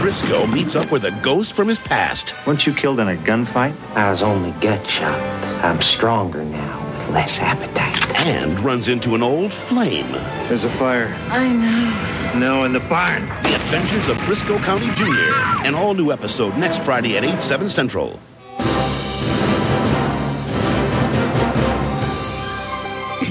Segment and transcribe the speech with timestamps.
[0.00, 2.34] Brisco meets up with a ghost from his past.
[2.46, 3.74] Weren't you killed in a gunfight?
[3.96, 5.18] I was only gut shot.
[5.64, 7.94] I'm stronger now with less appetite.
[8.26, 10.10] And runs into an old flame.
[10.48, 11.14] There's a fire.
[11.30, 12.38] I know.
[12.38, 13.26] No, in the barn.
[13.42, 15.66] The Adventures of Brisco County Jr.
[15.66, 18.20] An all new episode next Friday at 8, 7 Central.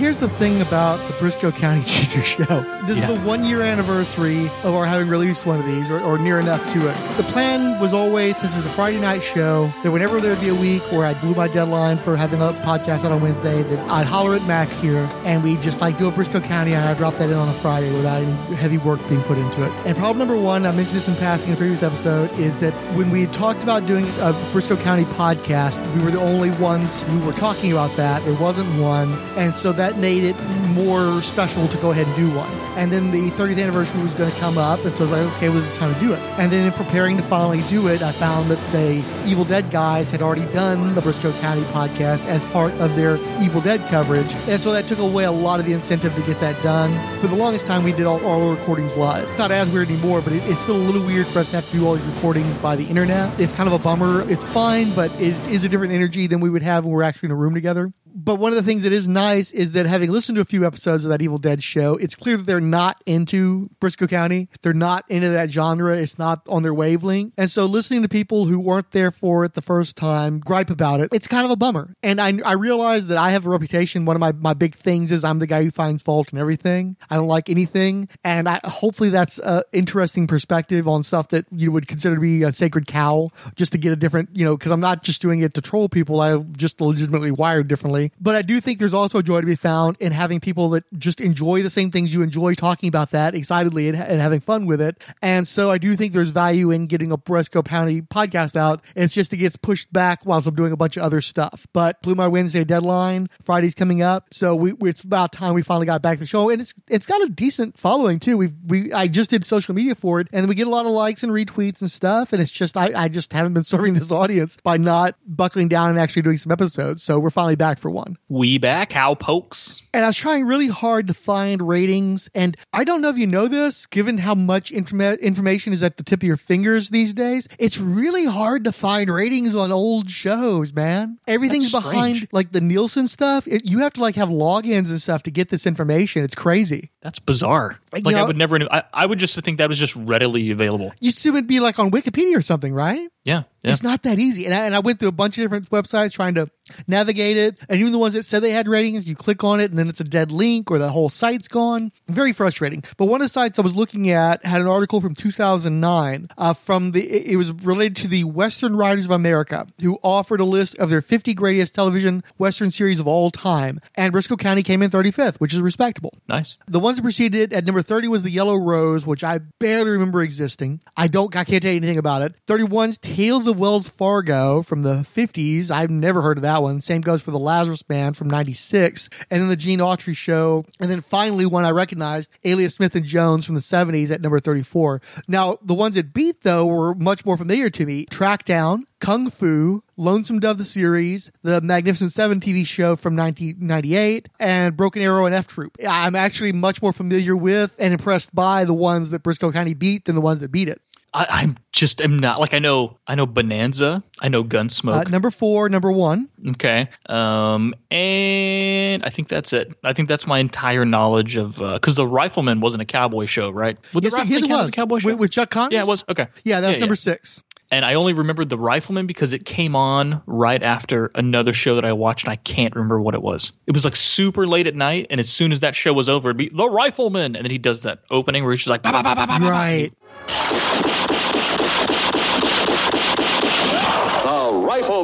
[0.06, 2.46] Here's the thing about the Brisco County Junior Show.
[2.86, 3.10] This Yeah.
[3.10, 6.40] is the one year anniversary of our having released one of these, or, or near
[6.40, 6.96] enough to it.
[7.18, 10.50] The plan was always, since it was a Friday night show, that whenever there'd be
[10.50, 13.80] a week where I blew my deadline for having a podcast out on Wednesday, that
[13.90, 16.98] I'd holler at Mac here and we just like do a Brisco County and I'd
[16.98, 19.72] drop that in on a Friday without any heavy work being put into it.
[19.88, 22.74] And problem number one, I mentioned this in passing in a previous episode, is that
[22.96, 27.20] when we talked about doing a Brisco County podcast, we were the only ones who
[27.26, 28.24] were talking about that.
[28.24, 29.12] There wasn't one.
[29.36, 30.36] And so that made it
[30.74, 32.52] more special to go ahead and do one.
[32.78, 34.84] And then the 30th anniversary was going to come up.
[34.84, 36.20] And so I was like, okay, well, it's time to do it.
[36.38, 40.12] And then in preparing to finally do it, I found that the Evil Dead guys
[40.12, 44.32] had already done the Brisco County podcast as part of their Evil Dead coverage.
[44.48, 46.92] And so that took away a lot of the incentive to get that done.
[47.20, 49.26] For the longest time, we did all, all our recordings live.
[49.38, 51.70] Not as weird anymore, but it, it's still a little weird for us to have
[51.70, 53.40] to do all these recordings by the internet.
[53.40, 54.30] It's kind of a bummer.
[54.30, 57.28] It's fine, but it is a different energy than we would have when we're actually
[57.28, 57.92] in a room together.
[58.18, 60.66] But one of the things that is nice is that having listened to a few
[60.66, 64.48] episodes of that Evil Dead show, it's clear that they're not into Brisco County.
[64.62, 65.98] They're not into that genre.
[65.98, 67.34] It's not on their wavelength.
[67.38, 71.02] And so listening to people who weren't there for it the first time gripe about
[71.02, 71.94] it, it's kind of a bummer.
[72.02, 74.06] And I, I realize that I have a reputation.
[74.06, 76.96] One of my, my big things is I'm the guy who finds fault in everything.
[77.10, 78.08] I don't like anything.
[78.24, 82.44] And I, hopefully that's an interesting perspective on stuff that you would consider to be
[82.44, 85.42] a sacred cow, just to get a different, you know, because I'm not just doing
[85.42, 86.22] it to troll people.
[86.22, 88.05] I'm just legitimately wired differently.
[88.20, 90.84] But I do think there's also a joy to be found in having people that
[90.98, 94.66] just enjoy the same things you enjoy talking about that excitedly and, and having fun
[94.66, 95.04] with it.
[95.22, 98.84] And so I do think there's value in getting a Brisco County podcast out.
[98.96, 101.68] It's just it gets pushed back whilst I'm doing a bunch of other stuff.
[101.74, 103.28] But blew my Wednesday deadline.
[103.44, 106.50] Friday's coming up, so we, it's about time we finally got back to the show.
[106.50, 108.38] And it's it's got a decent following too.
[108.38, 110.92] We we I just did social media for it, and we get a lot of
[110.92, 112.34] likes and retweets and stuff.
[112.34, 115.90] And it's just I I just haven't been serving this audience by not buckling down
[115.90, 117.04] and actually doing some episodes.
[117.04, 118.18] So we're finally back for one.
[118.30, 119.82] We back, how pokes.
[119.94, 122.30] And I was trying really hard to find ratings.
[122.36, 125.98] And I don't know if you know this, given how much informa- information is at
[125.98, 127.48] the tip of your fingers these days.
[127.58, 131.18] It's really hard to find ratings on old shows, man.
[131.28, 133.48] Everything's behind like the Nielsen stuff.
[133.48, 136.24] It, you have to like have logins and stuff to get this information.
[136.24, 136.92] It's crazy.
[137.02, 137.80] That's bizarre.
[137.94, 138.60] You Like I would never.
[138.70, 140.94] I, I would just think that was just readily available.
[141.00, 143.10] You assume it'd be like on Wikipedia or something, right?
[143.24, 143.72] Yeah, yeah.
[143.72, 144.46] It's not that easy.
[144.46, 146.48] And I, and I went through a bunch of different websites trying to
[146.88, 147.60] navigate it.
[147.70, 149.90] And even the ones that said they had ratings, you click on it and then
[149.90, 151.92] it's a dead link or the whole site's gone.
[152.08, 152.84] Very frustrating.
[152.98, 156.54] But one of the sites I was looking at had an article from 2009 uh,
[156.54, 160.78] from the, it was related to the Western Writers of America who offered a list
[160.78, 163.80] of their 50 greatest television Western series of all time.
[163.96, 166.14] And Brisco County came in 35th, which is respectable.
[166.28, 166.58] nice.
[166.68, 169.92] The ones that preceded it at number 30 was the Yellow Rose, which I barely
[169.92, 170.82] remember existing.
[170.98, 172.34] I don't, I can't tell you anything about it.
[172.48, 175.72] 31's Tales of Wells Fargo from the 50s.
[175.72, 176.82] I've never heard of that one.
[176.82, 179.10] Same goes for the Lazarus Man from 96.
[179.30, 180.66] And then the Gene Autry Show.
[180.80, 184.40] And then finally one I recognized, Alias Smith and Jones from the 70s at number
[184.40, 185.02] 34.
[185.28, 188.06] Now, the ones that beat though were much more familiar to me.
[188.06, 194.76] Trackdown, Kung Fu, Lonesome Dove the series, the Magnificent Seven TV show from 1998, and
[194.76, 195.78] Broken Arrow and F Troop.
[195.88, 200.06] I'm actually much more familiar with and impressed by the ones that Brisco County beat
[200.06, 200.82] than the ones that beat it.
[201.16, 204.04] I, I'm just am not like I know I know Bonanza.
[204.20, 205.10] I know Uh, Gunsmoke.
[205.10, 206.28] number four, number one.
[206.50, 209.72] okay, um, and I think that's it.
[209.84, 213.78] I think that's my entire knowledge of because the Rifleman wasn't a cowboy show, right?
[213.94, 214.70] Would Yes, the it- Rifleman yes, it was.
[214.70, 215.08] a cowboy show?
[215.10, 215.72] With, with Chuck Connors?
[215.74, 216.28] yeah, it was okay.
[216.44, 217.00] Yeah, that's Yeah, number yeah.
[217.00, 217.42] six.
[217.72, 221.86] And I only remembered the Rifleman because it came on right after another show that
[221.86, 223.54] I watched, and I can't remember what it was.
[223.66, 226.30] It was like super late at night, and as soon as that show was over,
[226.30, 228.92] it'd be the Rifleman, and then he does that opening where he's just like, bah,
[228.92, 229.90] bah, bah, bah, bah, bah,
[230.28, 230.92] bah.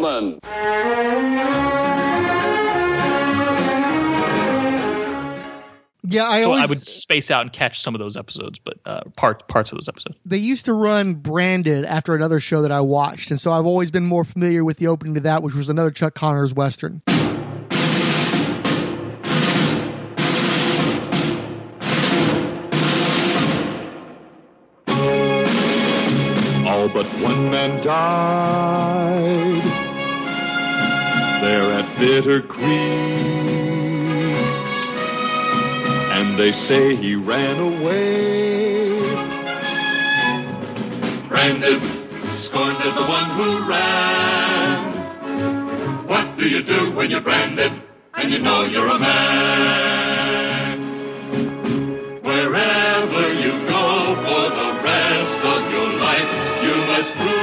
[0.01, 0.41] Right.
[0.41, 1.41] The Rifleman.
[6.03, 8.79] Yeah, I So always I would space out and catch some of those episodes, but
[8.85, 10.19] uh, parts parts of those episodes.
[10.25, 13.91] they used to run branded after another show that I watched, and so I've always
[13.91, 17.01] been more familiar with the opening to that, which was another Chuck Connors western.
[26.67, 29.50] All but one man died
[31.41, 32.69] there at Bitter Creek.
[36.15, 38.61] And they say he ran away.
[41.27, 41.81] branded,
[42.35, 44.91] scorned as the one who ran.
[46.07, 47.71] What do you do when you're branded
[48.13, 50.77] and you know you're a man?
[52.21, 53.85] Wherever you go
[54.25, 56.29] for the rest of your life,
[56.65, 57.40] you must prove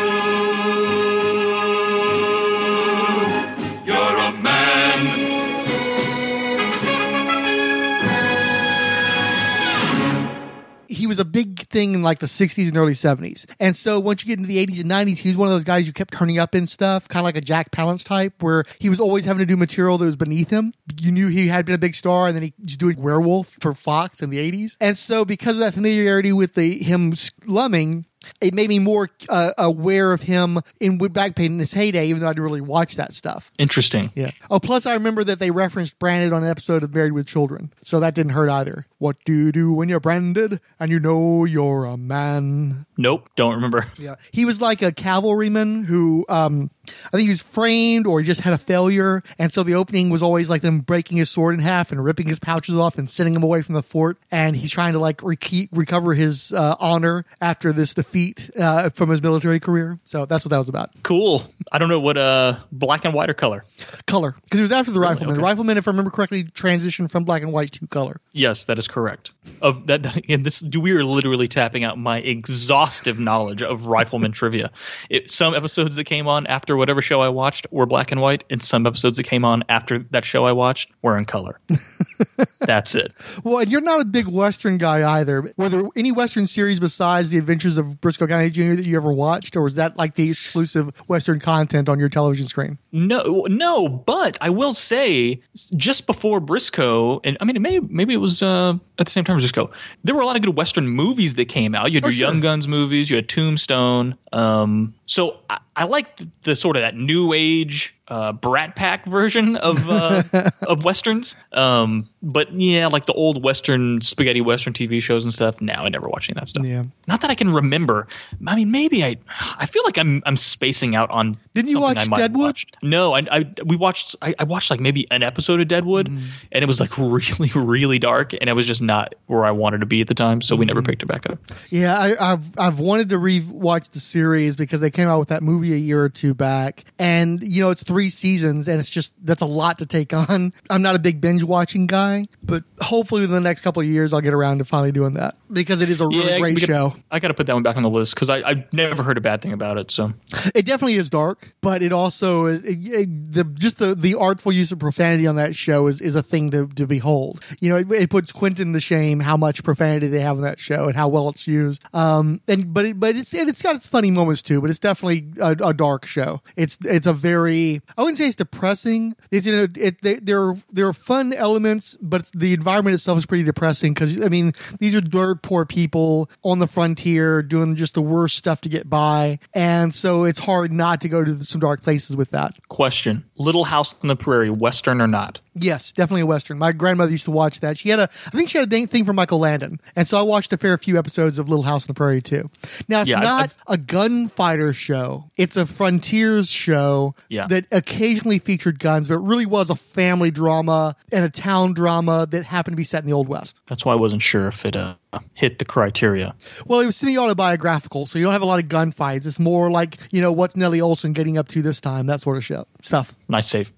[11.08, 13.46] was a big thing in like the 60s and early 70s.
[13.58, 15.64] And so once you get into the 80s and 90s, he was one of those
[15.64, 18.64] guys who kept turning up in stuff, kind of like a Jack Palance type, where
[18.78, 20.72] he was always having to do material that was beneath him.
[20.98, 23.74] You knew he had been a big star, and then he was doing Werewolf for
[23.74, 24.76] Fox in the 80s.
[24.80, 28.06] And so because of that familiarity with the him slumming,
[28.40, 32.08] it made me more uh, aware of him in with back pain in his heyday,
[32.08, 33.52] even though I didn't really watch that stuff.
[33.58, 34.12] Interesting.
[34.14, 34.30] Yeah.
[34.50, 37.72] Oh, plus I remember that they referenced Branded on an episode of Married with Children,
[37.82, 38.86] so that didn't hurt either.
[38.98, 42.86] What do you do when you're branded and you know you're a man?
[42.96, 43.90] Nope, don't remember.
[43.96, 44.16] Yeah.
[44.32, 46.70] He was like a cavalryman who, um,
[47.06, 49.22] I think he was framed or he just had a failure.
[49.38, 52.28] And so the opening was always like them breaking his sword in half and ripping
[52.28, 54.18] his pouches off and sending him away from the fort.
[54.30, 59.10] And he's trying to like re- recover his uh, honor after this defeat uh, from
[59.10, 59.98] his military career.
[60.04, 60.90] So that's what that was about.
[61.02, 61.44] Cool.
[61.70, 63.64] I don't know what uh black and white or color.
[64.06, 64.36] Color.
[64.44, 65.30] Because it was after the Rifleman.
[65.30, 65.36] Okay.
[65.36, 68.20] The Rifleman, if I remember correctly, transitioned from black and white to color.
[68.32, 69.32] Yes, that is correct.
[69.60, 73.86] Of that, that and this do we are literally tapping out my exhaustive knowledge of
[73.86, 74.70] rifleman trivia.
[75.10, 78.44] It, some episodes that came on after whatever show I watched were black and white,
[78.50, 81.60] and some episodes that came on after that show I watched were in color.
[82.60, 83.12] That's it.
[83.44, 85.52] Well, and you're not a big Western guy either.
[85.56, 88.74] Were there any Western series besides The Adventures of Brisco County Jr.
[88.74, 92.46] that you ever watched, or was that like the exclusive Western content on your television
[92.46, 92.78] screen?
[92.92, 95.42] No, no, but I will say,
[95.76, 99.24] just before Brisco, and I mean, it may, maybe it was uh, at the same
[99.24, 99.70] time just go.
[100.04, 101.90] there were a lot of good Western movies that came out.
[101.90, 102.26] You had Oh, your sure.
[102.28, 104.16] Young Guns movies, you had Tombstone.
[104.32, 109.56] Um, so I, I liked the sort of that new age uh, Brat Pack version
[109.56, 110.22] of uh,
[110.62, 111.36] of westerns.
[111.52, 115.60] Um, but yeah, like the old Western spaghetti Western TV shows and stuff.
[115.60, 116.66] Now I never watch any of that stuff.
[116.66, 116.84] Yeah.
[117.06, 118.08] Not that I can remember.
[118.46, 119.16] I mean, maybe I.
[119.58, 121.36] I feel like I'm I'm spacing out on.
[121.54, 122.40] Didn't you watch Deadwood?
[122.40, 122.76] watched.
[122.82, 124.16] No, I, I we watched.
[124.22, 126.24] I, I watched like maybe an episode of Deadwood, Mm-hmm.
[126.52, 129.80] and it was like really really dark, and it was just not where I wanted
[129.80, 130.40] to be at the time.
[130.42, 130.68] So we Mm-hmm.
[130.68, 131.38] never picked it back up.
[131.70, 135.42] Yeah, I, I've I've wanted to re-watch the series because they came out with that
[135.42, 139.14] movie a year or two back, and you know it's three seasons, and it's just
[139.24, 140.52] that's a lot to take on.
[140.70, 144.12] I'm not a big binge watching guy, but hopefully in the next couple of years
[144.12, 146.94] I'll get around to finally doing that because it is a really Yeah, great show.
[147.10, 149.20] I got to put that one back on the list because I've never heard a
[149.20, 149.90] bad thing about it.
[149.90, 150.12] So
[150.54, 154.52] It definitely is dark, but it also is it, it- the just the the artful
[154.52, 157.42] use of profanity on that show is is a thing to to behold.
[157.60, 160.60] You know, it, it puts Quentin to shame how much profanity they have on that
[160.60, 161.82] show and how well it's used.
[161.94, 164.60] Um, and but it, but it's and it's got its funny moments too.
[164.60, 166.42] But it's definitely a, a dark show.
[166.56, 169.16] It's it's a very I wouldn't say it's depressing.
[169.30, 173.18] It's you know it they, there are there are fun elements, but the environment itself
[173.18, 177.76] is pretty depressing because I mean these are dirt poor people on the frontier doing
[177.76, 181.42] just the worst stuff to get by, and so it's hard not to go to
[181.44, 182.54] some dark places with that.
[182.68, 185.40] question: Little House on the Prairie, Western or not?
[185.62, 186.58] Yes, definitely a western.
[186.58, 187.78] My grandmother used to watch that.
[187.78, 190.18] She had a, I think she had a dang thing for Michael Landon, and so
[190.18, 192.50] I watched a fair few episodes of Little House on the Prairie too.
[192.88, 197.46] Now it's Yeah, not a gunfighter show; it's a frontiers show Yeah.
[197.48, 202.26] that occasionally featured guns, but it really was a family drama and a town drama
[202.30, 203.60] that happened to be set in the Old West.
[203.66, 204.94] That's why I wasn't sure if it uh,
[205.34, 206.34] hit the criteria.
[206.66, 209.24] Well, it was semi autobiographical, so you don't have a lot of gunfights.
[209.26, 212.36] It's more like you know what's Nellie Olson getting up to this time, that sort
[212.36, 213.14] of shit stuff.
[213.28, 213.72] Nice save.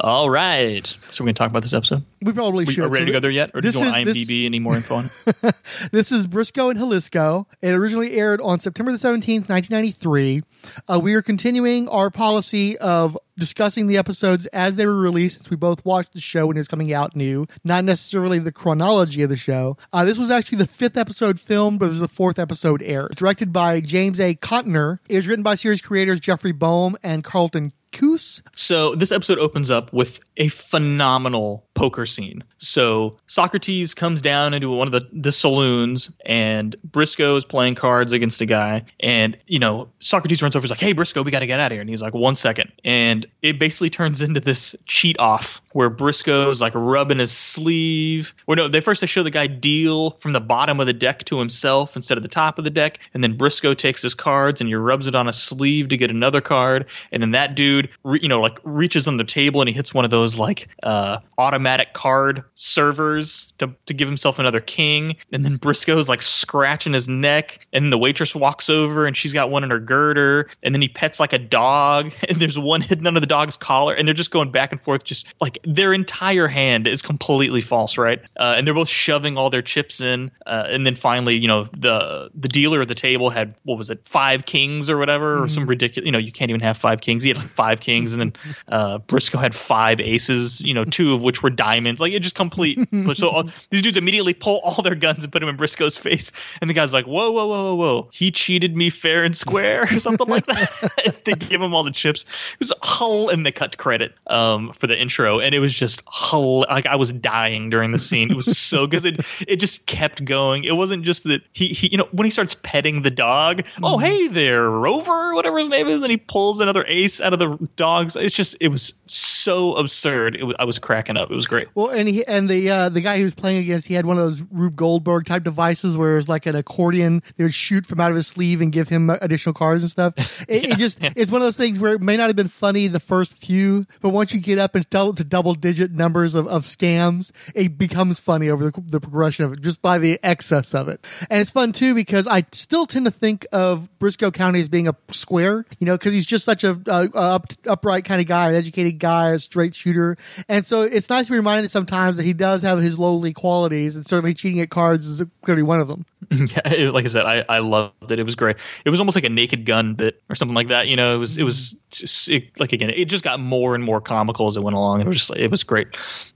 [0.00, 2.04] All right, so we're gonna talk about this episode.
[2.20, 2.84] We probably We should.
[2.84, 4.58] are ready So to go there yet, or do you want is- IMDb this- any
[4.58, 5.04] more info on?
[5.26, 5.54] it?
[5.92, 7.46] This is Brisco in Jalisco.
[7.60, 10.42] It originally aired on September the 17th, 1993.
[10.88, 15.50] Uh, we are continuing our policy of discussing the episodes as they were released since
[15.50, 19.22] we both watched the show when it was coming out new, not necessarily the chronology
[19.22, 19.76] of the show.
[19.92, 23.14] Uh, this was actually the fifth episode filmed, but it was the fourth episode aired.
[23.16, 24.34] Directed by James A.
[24.34, 24.98] Contner.
[25.08, 28.42] It was written by series creators Jeffrey Boam and Carlton Cuse.
[28.54, 32.44] So this episode opens up with a phenomenal poker scene.
[32.58, 38.12] So Socrates comes down into one of the, the saloons and Brisco is playing cards
[38.12, 38.84] against a guy.
[39.00, 41.72] And, you know, Socrates runs over, he's like, hey, Brisco, we got to get out
[41.72, 41.80] of here.
[41.80, 42.72] And he's like, one second.
[42.84, 48.34] And it basically turns into this cheat off where Brisco's like rubbing his sleeve.
[48.46, 51.24] Or no, they first they show the guy deal from the bottom of the deck
[51.24, 52.98] to himself instead of the top of the deck.
[53.14, 56.10] And then Brisco takes his cards and he rubs it on a sleeve to get
[56.10, 56.86] another card.
[57.10, 59.94] And then that dude, re- you know, like reaches on the table and he hits
[59.94, 65.14] one of those like uh, automatic automatic card servers to, to give himself another king.
[65.30, 67.64] And then Brisco's like scratching his neck.
[67.72, 70.48] And the waitress walks over and she's got one in her girder.
[70.64, 72.12] And then he pets like a dog.
[72.32, 73.92] And there's one hidden under the dog's collar.
[73.92, 75.04] And they're just going back and forth.
[75.04, 78.22] Just like their entire hand is completely false, right?
[78.38, 80.30] Uh, and they're both shoving all their chips in.
[80.46, 83.90] Uh, and then finally, you know, the the dealer at the table had, what was
[83.90, 87.02] it, five kings or whatever, or some ridiculous, you know, you can't even have five
[87.02, 87.22] kings.
[87.22, 88.14] He had like five kings.
[88.14, 88.32] And then
[88.68, 92.00] uh, Brisco had five aces, you know, two of which were diamonds.
[92.00, 92.78] Like it just complete.
[93.14, 96.32] so all, these dudes immediately pull all their guns and put them in Brisco's face,
[96.60, 98.08] and the guy's like, "Whoa, whoa, whoa, whoa, whoa!
[98.12, 101.90] He cheated me fair and square, or something like that." they give him all the
[101.90, 102.22] chips.
[102.22, 106.02] It was hull, and they cut credit um, for the intro, and it was just
[106.06, 106.64] hull.
[106.68, 108.30] Like I was dying during the scene.
[108.30, 109.04] It was so good.
[109.04, 110.64] It it just kept going.
[110.64, 113.62] It wasn't just that he, he you know when he starts petting the dog.
[113.82, 117.38] Oh hey there, Rover, whatever his name is, and he pulls another ace out of
[117.38, 118.16] the dogs.
[118.16, 120.36] It's just it was so absurd.
[120.36, 121.30] It was, I was cracking up.
[121.30, 121.68] It was great.
[121.74, 124.18] Well, and he and the uh, the guy he was playing against, he had one
[124.18, 127.22] of those Rube Goldberg type devices where it was like an accordion.
[127.36, 130.14] They would shoot from out of his sleeve and give him additional cards and stuff.
[130.48, 132.88] It, it just it's one of those things where it may not have been funny
[132.88, 136.46] the first few, but once you get up into double, to double digit numbers of,
[136.48, 140.74] of scams, it becomes funny over the, the progression of it just by the excess
[140.74, 141.06] of it.
[141.30, 144.88] And it's fun too because I still tend to think of Brisco County as being
[144.88, 148.26] a square, you know, because he's just such a, a, a up, upright kind of
[148.26, 150.16] guy, an educated guy, a straight shooter,
[150.48, 154.06] and so it's nice be reminded sometimes that he does have his lowly qualities, and
[154.06, 156.04] certainly cheating at cards is clearly one of them.
[156.30, 158.18] yeah, like I said, I, I loved it.
[158.18, 158.56] It was great.
[158.84, 160.86] It was almost like a Naked Gun bit or something like that.
[160.88, 163.82] You know, it was it was just, it, like again, it just got more and
[163.84, 165.00] more comical as it went along.
[165.00, 165.88] It was just like, it was great.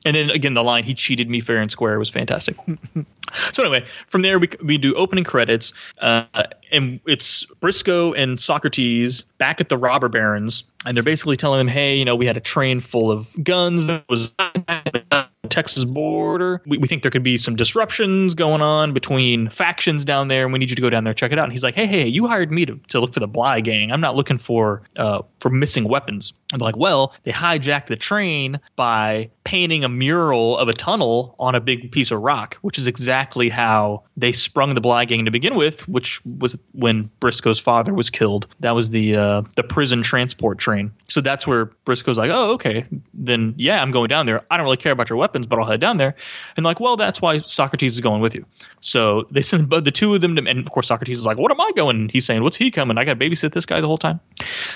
[0.05, 2.57] And then again, the line "He cheated me fair and square" was fantastic.
[3.53, 6.25] so anyway, from there we we do opening credits, uh,
[6.73, 11.69] and it's Brisco and Socrates back at the robber barons, and they're basically telling them,
[11.69, 14.33] "Hey, you know, we had a train full of guns that was."
[15.47, 16.63] Texas border.
[16.67, 20.53] We, we think there could be some disruptions going on between factions down there, and
[20.53, 21.45] we need you to go down there check it out.
[21.45, 23.91] And he's like, "Hey, hey, you hired me to, to look for the Bly gang.
[23.91, 27.97] I'm not looking for uh, for missing weapons." And they're like, "Well, they hijacked the
[27.97, 32.79] train by painting a mural of a tunnel on a big piece of rock, which
[32.79, 37.59] is exactly how they sprung the Bly gang to begin with, which was when Brisco's
[37.59, 38.47] father was killed.
[38.61, 40.93] That was the uh, the prison transport train.
[41.09, 42.85] So that's where Brisco's like, "Oh, okay,
[43.15, 44.45] then yeah, I'm going down there.
[44.51, 46.15] I don't really care about your weapons, but I'll head down there."
[46.57, 48.47] And like, well, that's why Socrates is going with you.
[48.81, 51.51] So they send the two of them, to, and of course Socrates is like, "What
[51.51, 52.97] am I going?" And he's saying, "What's he coming?
[52.97, 54.21] I got to babysit this guy the whole time."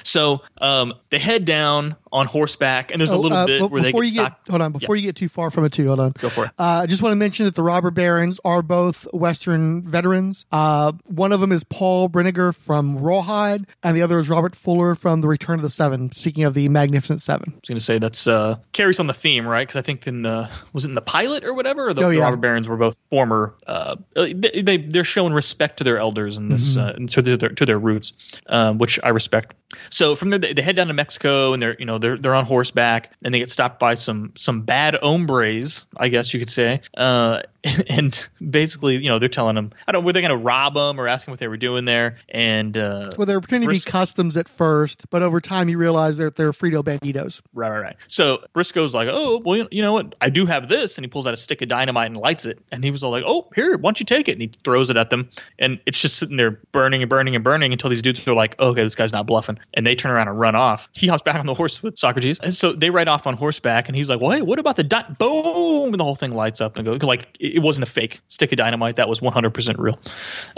[0.04, 3.80] So um, they head down on horseback, and there's a Oh, little uh, bit where
[3.80, 4.44] they before get you stopped.
[4.46, 6.46] get hold on before you get too far from it too hold on Go for
[6.46, 6.50] it.
[6.58, 10.44] uh, I just want to mention that the robber barons are both Western veterans.
[10.50, 14.94] Uh, one of them is Paul Brinegar from Rawhide, and the other is Robert Fuller
[14.96, 16.10] from The Return of the Seven.
[16.12, 19.14] Speaking of the Magnificent Seven, I was going to say that's uh, carries on the
[19.14, 19.66] theme, right?
[19.66, 22.10] Because I think in the was it in the pilot or whatever, or the, Oh,
[22.10, 23.54] the robber barons were both former.
[23.66, 27.66] Uh, they, they they're showing respect to their elders and this uh, to their to
[27.66, 28.12] their roots,
[28.46, 29.54] um, which I respect.
[29.90, 32.44] So from there, they, head down to Mexico and they're you know they're they're on
[32.44, 36.80] horseback and they get stopped by some some bad hombres, I guess you could say.
[36.96, 37.42] Uh,
[37.88, 40.98] and basically, you know, they're telling them, I don't, were they going to rob them
[40.98, 42.16] or ask them what they were doing there?
[42.28, 46.16] And uh, well, they're pretending to be customs at first, but over time you realize
[46.18, 47.42] that they're Frito Banditos.
[47.52, 47.96] Right, right, right.
[48.08, 50.14] So Brisco's like, oh, well, you know what?
[50.20, 50.96] I do have this.
[50.96, 52.58] And he pulls out a stick of dynamite and lights it.
[52.72, 54.32] And he was all like, oh, here, why don't you take it?
[54.32, 55.30] And he throws it at them.
[55.58, 58.56] And it's just sitting there burning and burning and burning until these dudes are like,
[58.58, 59.58] oh, okay, this guy's not bluffing.
[59.74, 60.88] And they turn around and run off.
[60.94, 62.38] He hops back on the horse with Socrates.
[62.42, 63.88] And so they ride off on horseback.
[63.88, 65.06] And he's like, well, hey, what about the di-?
[65.18, 65.86] boom?
[65.86, 68.58] And the whole thing lights up and goes like, it wasn't a fake stick of
[68.58, 68.96] dynamite.
[68.96, 69.98] That was 100% real.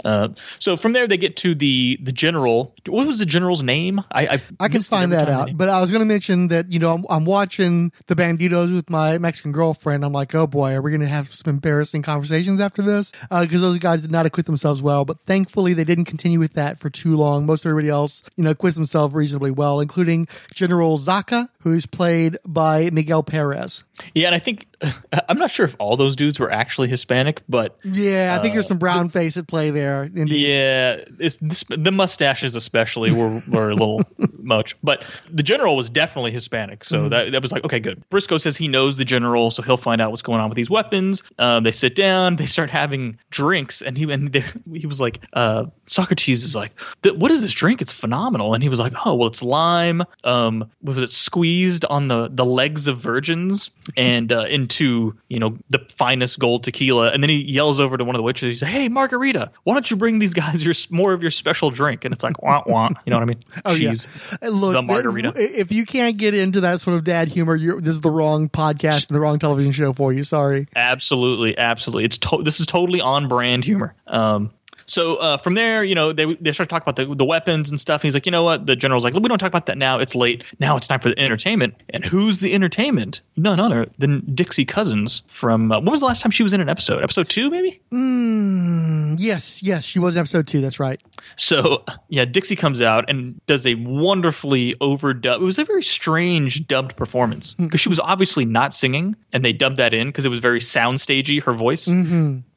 [0.03, 0.29] Uh,
[0.59, 2.73] so from there, they get to the the general.
[2.87, 4.01] What was the general's name?
[4.11, 5.55] I I, I can find that out.
[5.55, 8.89] But I was going to mention that, you know, I'm, I'm watching the Banditos with
[8.89, 10.03] my Mexican girlfriend.
[10.03, 13.11] I'm like, oh boy, are we going to have some embarrassing conversations after this?
[13.29, 15.05] Because those guys did not acquit themselves well.
[15.05, 17.45] But thankfully, they didn't continue with that for too long.
[17.45, 22.89] Most everybody else, you know, acquits themselves reasonably well, including General Zaka, who's played by
[22.91, 23.83] Miguel Perez.
[24.15, 24.67] Yeah, and I think
[25.29, 28.67] I'm not sure if all those dudes were actually Hispanic, but Yeah, I think there's
[28.67, 30.03] some brown face at play there.
[30.03, 30.47] Indeed.
[30.47, 34.03] yeah, it's, this, the mustaches especially were, were a little
[34.39, 34.75] much.
[34.83, 38.03] But the general was definitely Hispanic, so that that was like okay, good.
[38.09, 40.69] Brisco says he knows the general, so he'll find out what's going on with these
[40.69, 41.23] weapons.
[41.37, 45.19] Um, they sit down, they start having drinks, and he and they, he was like,
[45.33, 47.81] uh, Socrates is like, what is this drink?
[47.81, 50.03] It's phenomenal, and he was like, oh well, it's lime.
[50.23, 55.57] Um, was it squeezed on the the legs of virgins and uh, into you know
[55.69, 58.49] the finest gold tequila, and then he yells over to one of the witches.
[58.49, 61.69] He's like, "Hey, Margarita, why don't you bring these guys your more of your special
[61.69, 63.43] drink?" And it's like, "Wah wah," you know what I mean?
[63.65, 63.91] Oh, yeah.
[63.91, 64.07] She's
[64.41, 65.33] Uh, Look, the margarita.
[65.35, 68.49] If you can't get into that sort of dad humor, you're, this is the wrong
[68.49, 70.23] podcast and the wrong television show for you.
[70.23, 70.67] Sorry.
[70.75, 72.05] Absolutely, absolutely.
[72.05, 73.95] It's to- this is totally on brand humor.
[74.07, 74.51] Um,
[74.85, 77.79] so uh, from there, you know, they they start talking about the, the weapons and
[77.79, 78.01] stuff.
[78.01, 78.65] And he's like, you know what?
[78.65, 79.99] The general's like, we don't talk about that now.
[79.99, 80.43] It's late.
[80.59, 81.75] Now it's time for the entertainment.
[81.89, 83.21] And who's the entertainment?
[83.35, 85.71] None other than Dixie Cousins from.
[85.71, 87.03] Uh, when was the last time she was in an episode?
[87.03, 87.81] Episode two, maybe.
[87.91, 90.61] Mm, yes, yes, she was in episode two.
[90.61, 91.01] That's right.
[91.35, 95.35] So yeah, Dixie comes out and does a wonderfully overdub.
[95.35, 99.53] It was a very strange dubbed performance because she was obviously not singing, and they
[99.53, 101.87] dubbed that in because it was very soundstagey her voice.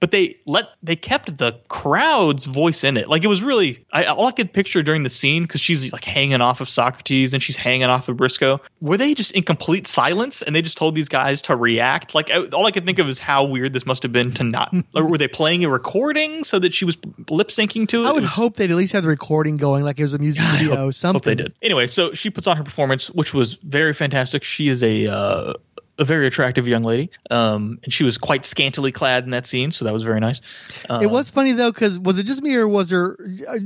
[0.00, 1.52] But they let they kept the
[2.16, 3.08] crowd's voice in it.
[3.08, 6.04] Like it was really I, all I could picture during the scene because she's like
[6.04, 8.60] hanging off of Socrates and she's hanging off of Brisco.
[8.80, 12.14] Were they just in complete silence and they just told these guys to react?
[12.14, 14.44] Like I, all I could think of is how weird this must have been to
[14.44, 14.72] not.
[14.92, 16.96] like, were they playing a recording so that she was
[17.30, 18.06] lip syncing to it?
[18.06, 20.14] I It would was- hope they'd at least have the recording going, like it was
[20.14, 21.16] a music I video, hope, something.
[21.18, 21.54] hope they did.
[21.62, 24.44] Anyway, so she puts on her performance, which was very fantastic.
[24.44, 25.52] She is a uh,
[25.98, 29.70] a very attractive young lady, um, and she was quite scantily clad in that scene,
[29.70, 30.40] so that was very nice.
[30.90, 33.16] Uh, It was funny though, because was it just me or was her?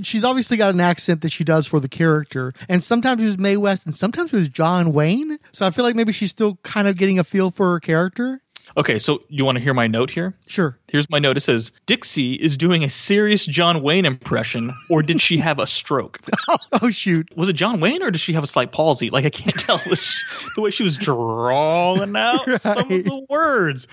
[0.03, 3.39] She's obviously got an accent that she does for the character, and sometimes it was
[3.39, 5.39] Mae West, and sometimes it was John Wayne.
[5.53, 8.41] So I feel like maybe she's still kind of getting a feel for her character.
[8.77, 8.99] Okay.
[8.99, 10.35] So you want to hear my note here?
[10.47, 10.79] Sure.
[10.89, 11.37] Here's my note.
[11.37, 15.67] It says Dixie is doing a serious John Wayne impression, or did she have a
[15.67, 16.19] stroke?
[16.83, 17.29] Oh shoot.
[17.37, 19.11] Was it John Wayne, or did she have a slight palsy?
[19.11, 23.87] Like I can't tell the way she was drawing out some of the words.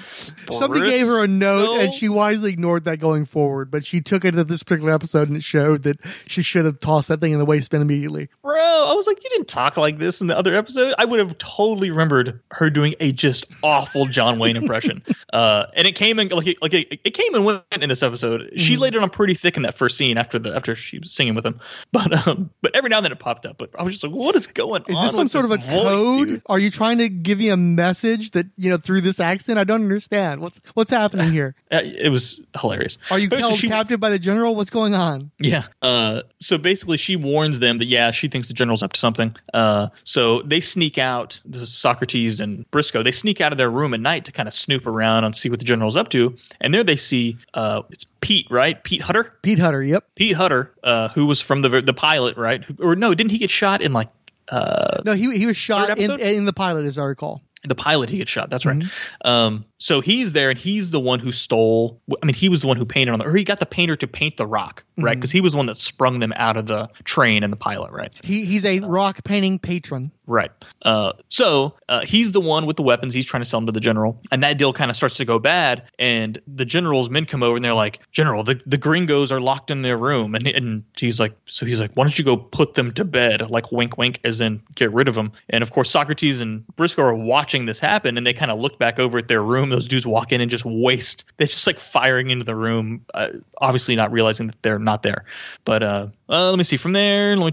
[0.52, 3.72] Somebody gave her a note, and she wisely ignored that going forward.
[3.72, 6.80] But she took it at this particular episode, and it showed that she should have
[6.80, 8.30] tossed that thing in the waste bin immediately.
[8.42, 8.67] bro i
[8.98, 11.90] was like you didn't talk like this in the other episode i would have totally
[11.90, 16.48] remembered her doing a just awful john wayne impression uh and it came and like
[16.48, 18.82] it, like it, it came and went in this episode she Mm-hmm.
[18.82, 21.36] laid it on pretty thick in that first scene after the after she was singing
[21.36, 21.60] with him
[21.92, 24.14] but um but every now and then it popped up but i was just like
[24.14, 26.28] what is going Is on this some sort of a voice, code?
[26.28, 26.42] dude?
[26.48, 29.60] Are you trying to give me a message that you know through this accent?
[29.60, 30.42] I don't understand.
[30.42, 31.56] What's what's happening here?
[31.70, 34.56] Uh, it was hilarious Are you so held captive by the general?
[34.56, 35.32] What's going on?
[35.38, 35.66] Yeah.
[35.82, 39.36] Uh, so basically, she warns them that yeah, she thinks the general's up to something.
[39.54, 41.40] Uh, so they sneak out.
[41.46, 44.54] The Socrates and Brisco they sneak out of their room at night to kind of
[44.54, 46.36] snoop around and see what the general's up to.
[46.62, 48.84] And there they see uh, it's Pete, right?
[48.84, 49.34] Pete Hutter.
[49.42, 49.84] Pete Hutter.
[49.84, 50.06] Yep.
[50.16, 52.64] Pete Hutter, uh, who was from the the pilot, right?
[52.80, 54.10] Or no, didn't he get shot in like
[54.50, 57.42] uh, No, he he was shot in in the pilot, as I recall.
[57.64, 58.10] the pilot?
[58.10, 58.50] He gets shot.
[58.50, 58.84] That's right.
[59.26, 62.02] Um, so he's there, and he's the one who stole.
[62.22, 63.96] I mean, he was the one who painted on the, or he got the painter
[63.98, 65.16] to paint the rock, right?
[65.16, 67.92] Because he was the one that sprung them out of the train and the pilot,
[67.92, 68.14] right?
[68.24, 70.12] He he's a rock painting patron.
[70.30, 70.52] Right.
[70.82, 73.14] Uh, so uh, he's the one with the weapons.
[73.14, 75.26] He's trying to sell them to the general, and that deal kind of starts to
[75.26, 75.90] go bad.
[75.98, 79.72] And the general's men come over and they're like, "General, the, the gringos are locked
[79.72, 82.76] in their room." And and he's like, "So he's like, why don't you go put
[82.76, 85.32] them to bed?" Like wink, wink, as in get rid of them.
[85.50, 88.78] And of course, Socrates and Brisco are watching this happen, and they kind of look
[88.78, 89.70] back over at their room.
[89.70, 91.24] Those dudes walk in and just waste.
[91.38, 95.26] They're just like firing into the room, uh, obviously not realizing that they're not there.
[95.66, 97.36] But uh, uh, let me see from there.
[97.38, 97.52] Me,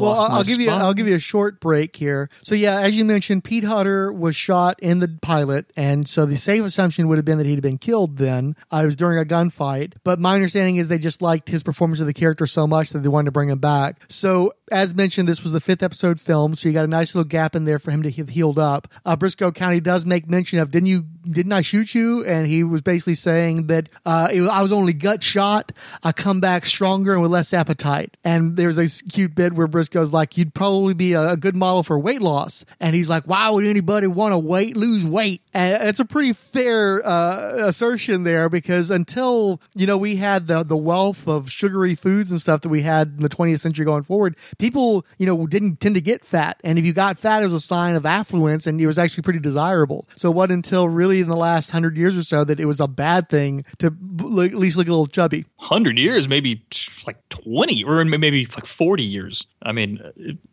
[0.00, 0.70] Well, I'll give you.
[0.70, 2.30] I'll give you a short break here.
[2.42, 6.38] So yeah, as you mentioned, Pete Hutter was shot in the pilot, and so the
[6.38, 8.16] safe assumption would have been that he'd been killed.
[8.16, 9.92] Then uh, it was during a gunfight.
[10.04, 13.00] But my understanding is they just liked his performance of the character so much that
[13.00, 14.02] they wanted to bring him back.
[14.08, 17.28] So as mentioned, this was the fifth episode film, so you got a nice little
[17.28, 18.88] gap in there for him to have healed up.
[19.04, 21.04] Uh, Brisco County does make mention of, didn't you?
[21.28, 22.24] Didn't I shoot you?
[22.24, 25.72] And he was basically saying that uh, I was only gut shot.
[26.02, 28.16] I come back stronger and with less appetite.
[28.24, 31.82] And there's a cute bit where Brisco's like, "You'd probably be a, a good model
[31.82, 35.82] for weight loss." And he's like, "Why would anybody want to weight lose weight?" And
[35.88, 40.76] it's a pretty fair uh, assertion there because until you know we had the the
[40.76, 44.36] wealth of sugary foods and stuff that we had in the 20th century going forward,
[44.58, 47.52] people you know didn't tend to get fat, and if you got fat, it was
[47.52, 50.04] a sign of affluence, and it was actually pretty desirable.
[50.16, 52.88] So what until really in the last hundred years or so that it was a
[52.88, 55.46] bad thing to at least look a little chubby.
[55.56, 56.62] hundred years, maybe
[57.06, 59.46] like twenty or maybe like forty years.
[59.62, 60.00] I mean,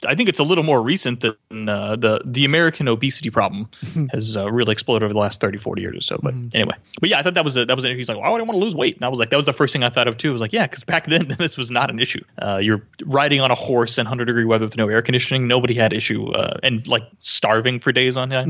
[0.06, 3.70] I think it's a little more recent than uh, the the American obesity problem
[4.12, 6.20] has uh, really exploded over the last 30, 40 years or so.
[6.22, 8.30] But anyway, but yeah, I thought that was a, that was an, he's like, why
[8.30, 8.96] would I want to lose weight?
[8.96, 10.30] And I was like, that was the first thing I thought of too.
[10.30, 12.24] I was like, yeah, because back then this was not an issue.
[12.38, 15.74] Uh, you're riding on a horse in 100 degree weather with no air conditioning, nobody
[15.74, 18.50] had issue uh, and like starving for days on end.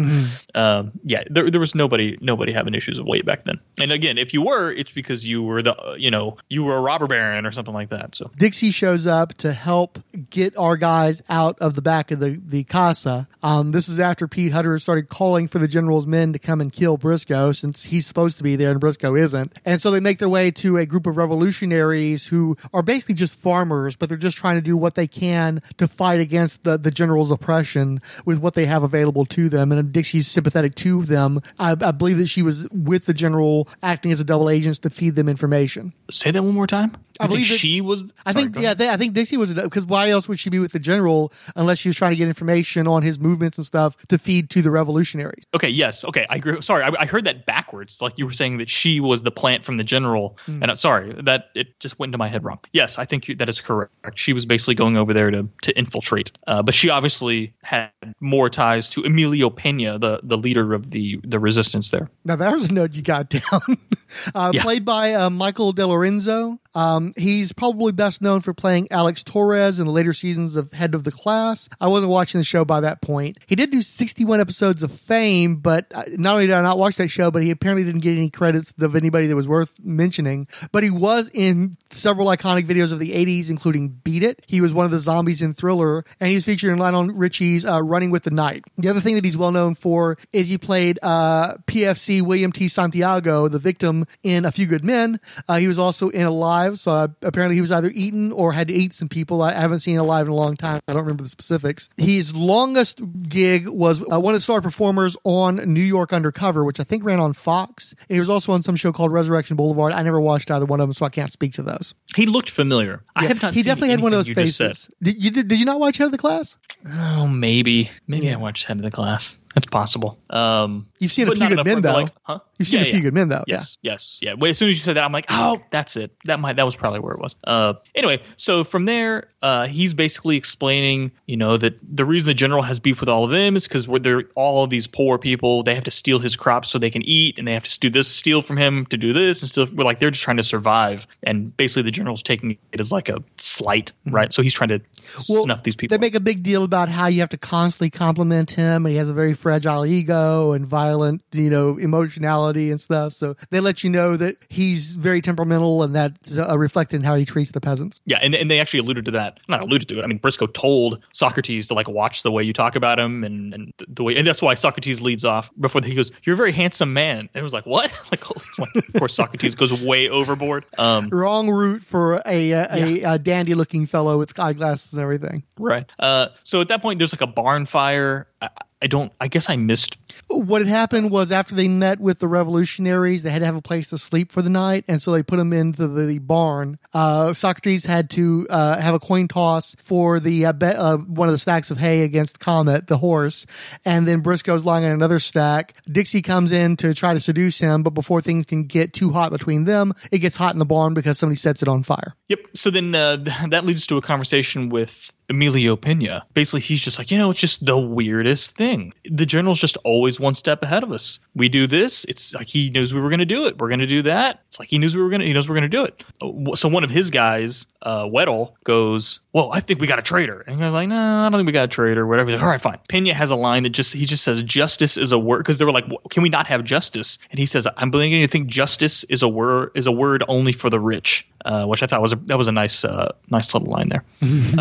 [0.56, 3.60] Um, yeah, there, there was nobody nobody having issues of weight back then.
[3.80, 6.78] And again, if you were, it's because you were the uh, you know you were
[6.78, 8.16] a robber baron or something like that.
[8.16, 12.42] So Dixie shows up to help get our guys out of the back of the,
[12.46, 13.28] the casa.
[13.44, 16.72] Um, this is after Pete Hutter started calling for the general's men to come and
[16.72, 19.60] kill Brisco since he's supposed to be there and Brisco isn't.
[19.66, 23.40] And so they make their way to a group of revolutionaries who are basically just
[23.40, 25.35] farmers, but they're just trying to do what they can
[25.78, 29.72] to fight against the, the general's oppression with what they have available to them.
[29.72, 31.42] And Dixie's sympathetic to them.
[31.60, 34.90] I, I believe that she was with the general acting as a double agent to
[34.90, 35.94] feed them information.
[36.10, 36.96] say that one more time.
[37.18, 38.12] I think believe that- she was.
[38.26, 40.60] I sorry, think yeah, they, I think Dixie was because why else would she be
[40.60, 43.96] with the general unless she was trying to get information on his movements and stuff
[44.08, 45.46] to feed to the revolutionaries?
[45.54, 45.70] Okay.
[45.70, 46.04] Yes.
[46.04, 46.26] Okay.
[46.30, 46.62] I agree.
[46.62, 48.02] Sorry, I, I heard that backwards.
[48.02, 50.62] Like you were saying that she was the plant from the general, Hmm.
[50.62, 52.60] and uh, sorry that it just went into my head wrong.
[52.74, 53.94] Yes, I think you, that is correct.
[54.16, 58.50] She was basically going over there to to infiltrate, uh, but she obviously had more
[58.50, 62.10] ties to Emilio Pena, the the leader of the the resistance there.
[62.24, 63.42] Now there's a note you got down.
[64.36, 64.64] uh, Yeah.
[64.64, 66.60] Played by uh, Michael De Lorenzo.
[66.76, 70.94] Um, he's probably best known for playing Alex Torres in the later seasons of Head
[70.94, 71.70] of the Class.
[71.80, 73.38] I wasn't watching the show by that point.
[73.48, 76.98] He did do 61 episodes of Fame, but uh, not only did I not watch
[76.98, 80.48] that show, but he apparently didn't get any credits of anybody that was worth mentioning.
[80.72, 84.44] But he was in several iconic videos of the 80s, including Beat It.
[84.48, 87.66] He was one of the zombies in Thriller, and he was featured in Lionel Richie's
[87.66, 88.64] uh, Running with the Night.
[88.78, 92.68] The other thing that he's well known for is he played uh, PFC William T.
[92.68, 95.20] Santiago, the victim in A Few Good Men.
[95.48, 98.68] Uh, he was also in Alive, so uh, apparently he was either eaten or had
[98.70, 99.42] to eat some people.
[99.42, 100.82] I haven't seen Alive in a long time.
[100.88, 101.90] I don't remember the specifics.
[101.98, 103.00] His longest
[103.30, 107.04] gig was uh, one of the star performers on New York Undercover, which I think
[107.04, 107.94] ran on Fox.
[108.10, 109.94] And he was also on some show called Resurrection Boulevard.
[109.94, 111.94] I never watched either one of them, so I can't speak to those.
[112.16, 113.04] He looked familiar.
[113.16, 113.54] I have not.
[113.54, 114.68] he seen definitely had one of those anything you just said.
[114.70, 114.90] faces.
[115.02, 116.58] Did you did, did you not watch Head of the Class?
[116.90, 117.90] Oh, maybe.
[118.08, 118.34] Maybe Yeah.
[118.34, 119.36] I watched Head of the Class.
[119.56, 120.20] That's possible.
[120.30, 121.94] Um, You've seen A Few Good Men, though.
[121.94, 122.40] Like, huh?
[122.60, 123.04] You've seen Yeah, A Few yeah.
[123.04, 123.44] Good Men, though.
[123.48, 124.34] Yes, yes, yeah.
[124.34, 126.14] Well, as soon as you said that, I'm like, oh, that's it.
[126.26, 127.36] That might that was probably where it was.
[127.44, 132.34] Uh, anyway, so from there, uh, he's basically explaining, you know, that the reason the
[132.34, 135.64] general has beef with all of them is because they're all of these poor people.
[135.64, 137.90] They have to steal his crops so they can eat, and they have to do
[137.90, 139.56] this, steal from him to do this, and.
[139.76, 143.10] We're like they're just trying to survive, and basically the general's taking it as like
[143.10, 144.32] a slight, right?
[144.34, 145.34] So he's trying to Mm-hmm.
[145.34, 145.98] Well, snuff these people.
[145.98, 148.98] They make a big deal about how you have to constantly compliment him, and he
[148.98, 153.14] has a very fragile ego and violent, you know, emotionality and stuff.
[153.14, 157.14] So they let you know that he's very temperamental, and that's uh, reflected in how
[157.14, 158.02] he treats the peasants.
[158.08, 159.40] Yeah, and, and they actually alluded to that.
[159.48, 160.04] Not alluded to it.
[160.04, 163.54] I mean, Brisco told Socrates to like watch the way you talk about him, and
[163.54, 166.52] and the way, and that's why Socrates leads off before he goes, "You're a very
[166.52, 168.28] handsome man." And it was like, "What?" like,
[168.58, 170.66] like, of course, Socrates goes way overboard.
[170.80, 175.44] Um, Wrong route for a a, a, a dandy looking fellow with eyeglasses and everything.
[175.60, 175.86] right.
[176.00, 178.28] Uh, so at that point, there's like a barn fire.
[178.46, 178.50] I,
[178.82, 179.12] I don't.
[179.20, 179.98] I guess I missed.
[180.28, 183.62] What had happened was after they met with the revolutionaries, they had to have a
[183.62, 186.78] place to sleep for the night, and so they put them into the barn.
[186.94, 191.28] Uh, Socrates had to uh, have a coin toss for the uh, be- uh, one
[191.28, 193.46] of the stacks of hay against Comet, the horse,
[193.86, 195.74] and then Brisco's lying on another stack.
[195.92, 199.32] Dixie comes in to try to seduce him, but before things can get too hot
[199.32, 202.16] between them, it gets hot in the barn because somebody sets it on fire.
[202.30, 202.40] Yep.
[202.56, 206.26] So then uh, th- that leads to a conversation with Emilio Pena.
[206.34, 208.94] Basically, he's just like, you know, it's just the weirdest thing.
[209.10, 211.20] The general's just always one step ahead of us.
[211.36, 212.06] We do this.
[212.06, 213.58] It's like he knows we were going to do it.
[213.58, 214.42] We're going to do that.
[214.48, 215.28] It's like he knows we were going to.
[215.28, 216.04] He knows we're going to do it.
[216.22, 220.04] Uh, So one of his guys, uh, Weddle, goes, "Well, I think we got a
[220.04, 222.32] traitor." And he goes like, "No, I don't think we got a traitor." Whatever.
[222.32, 222.80] Like, All right, fine.
[222.90, 225.66] Pena has a line that just he just says, "Justice is a word," because they
[225.66, 229.04] were like, "Can we not have justice?" And he says, "I'm beginning to think justice
[229.06, 232.12] is a word is a word only for the rich." Uh, which I thought was
[232.12, 234.04] a, that was a nice uh, nice little line there.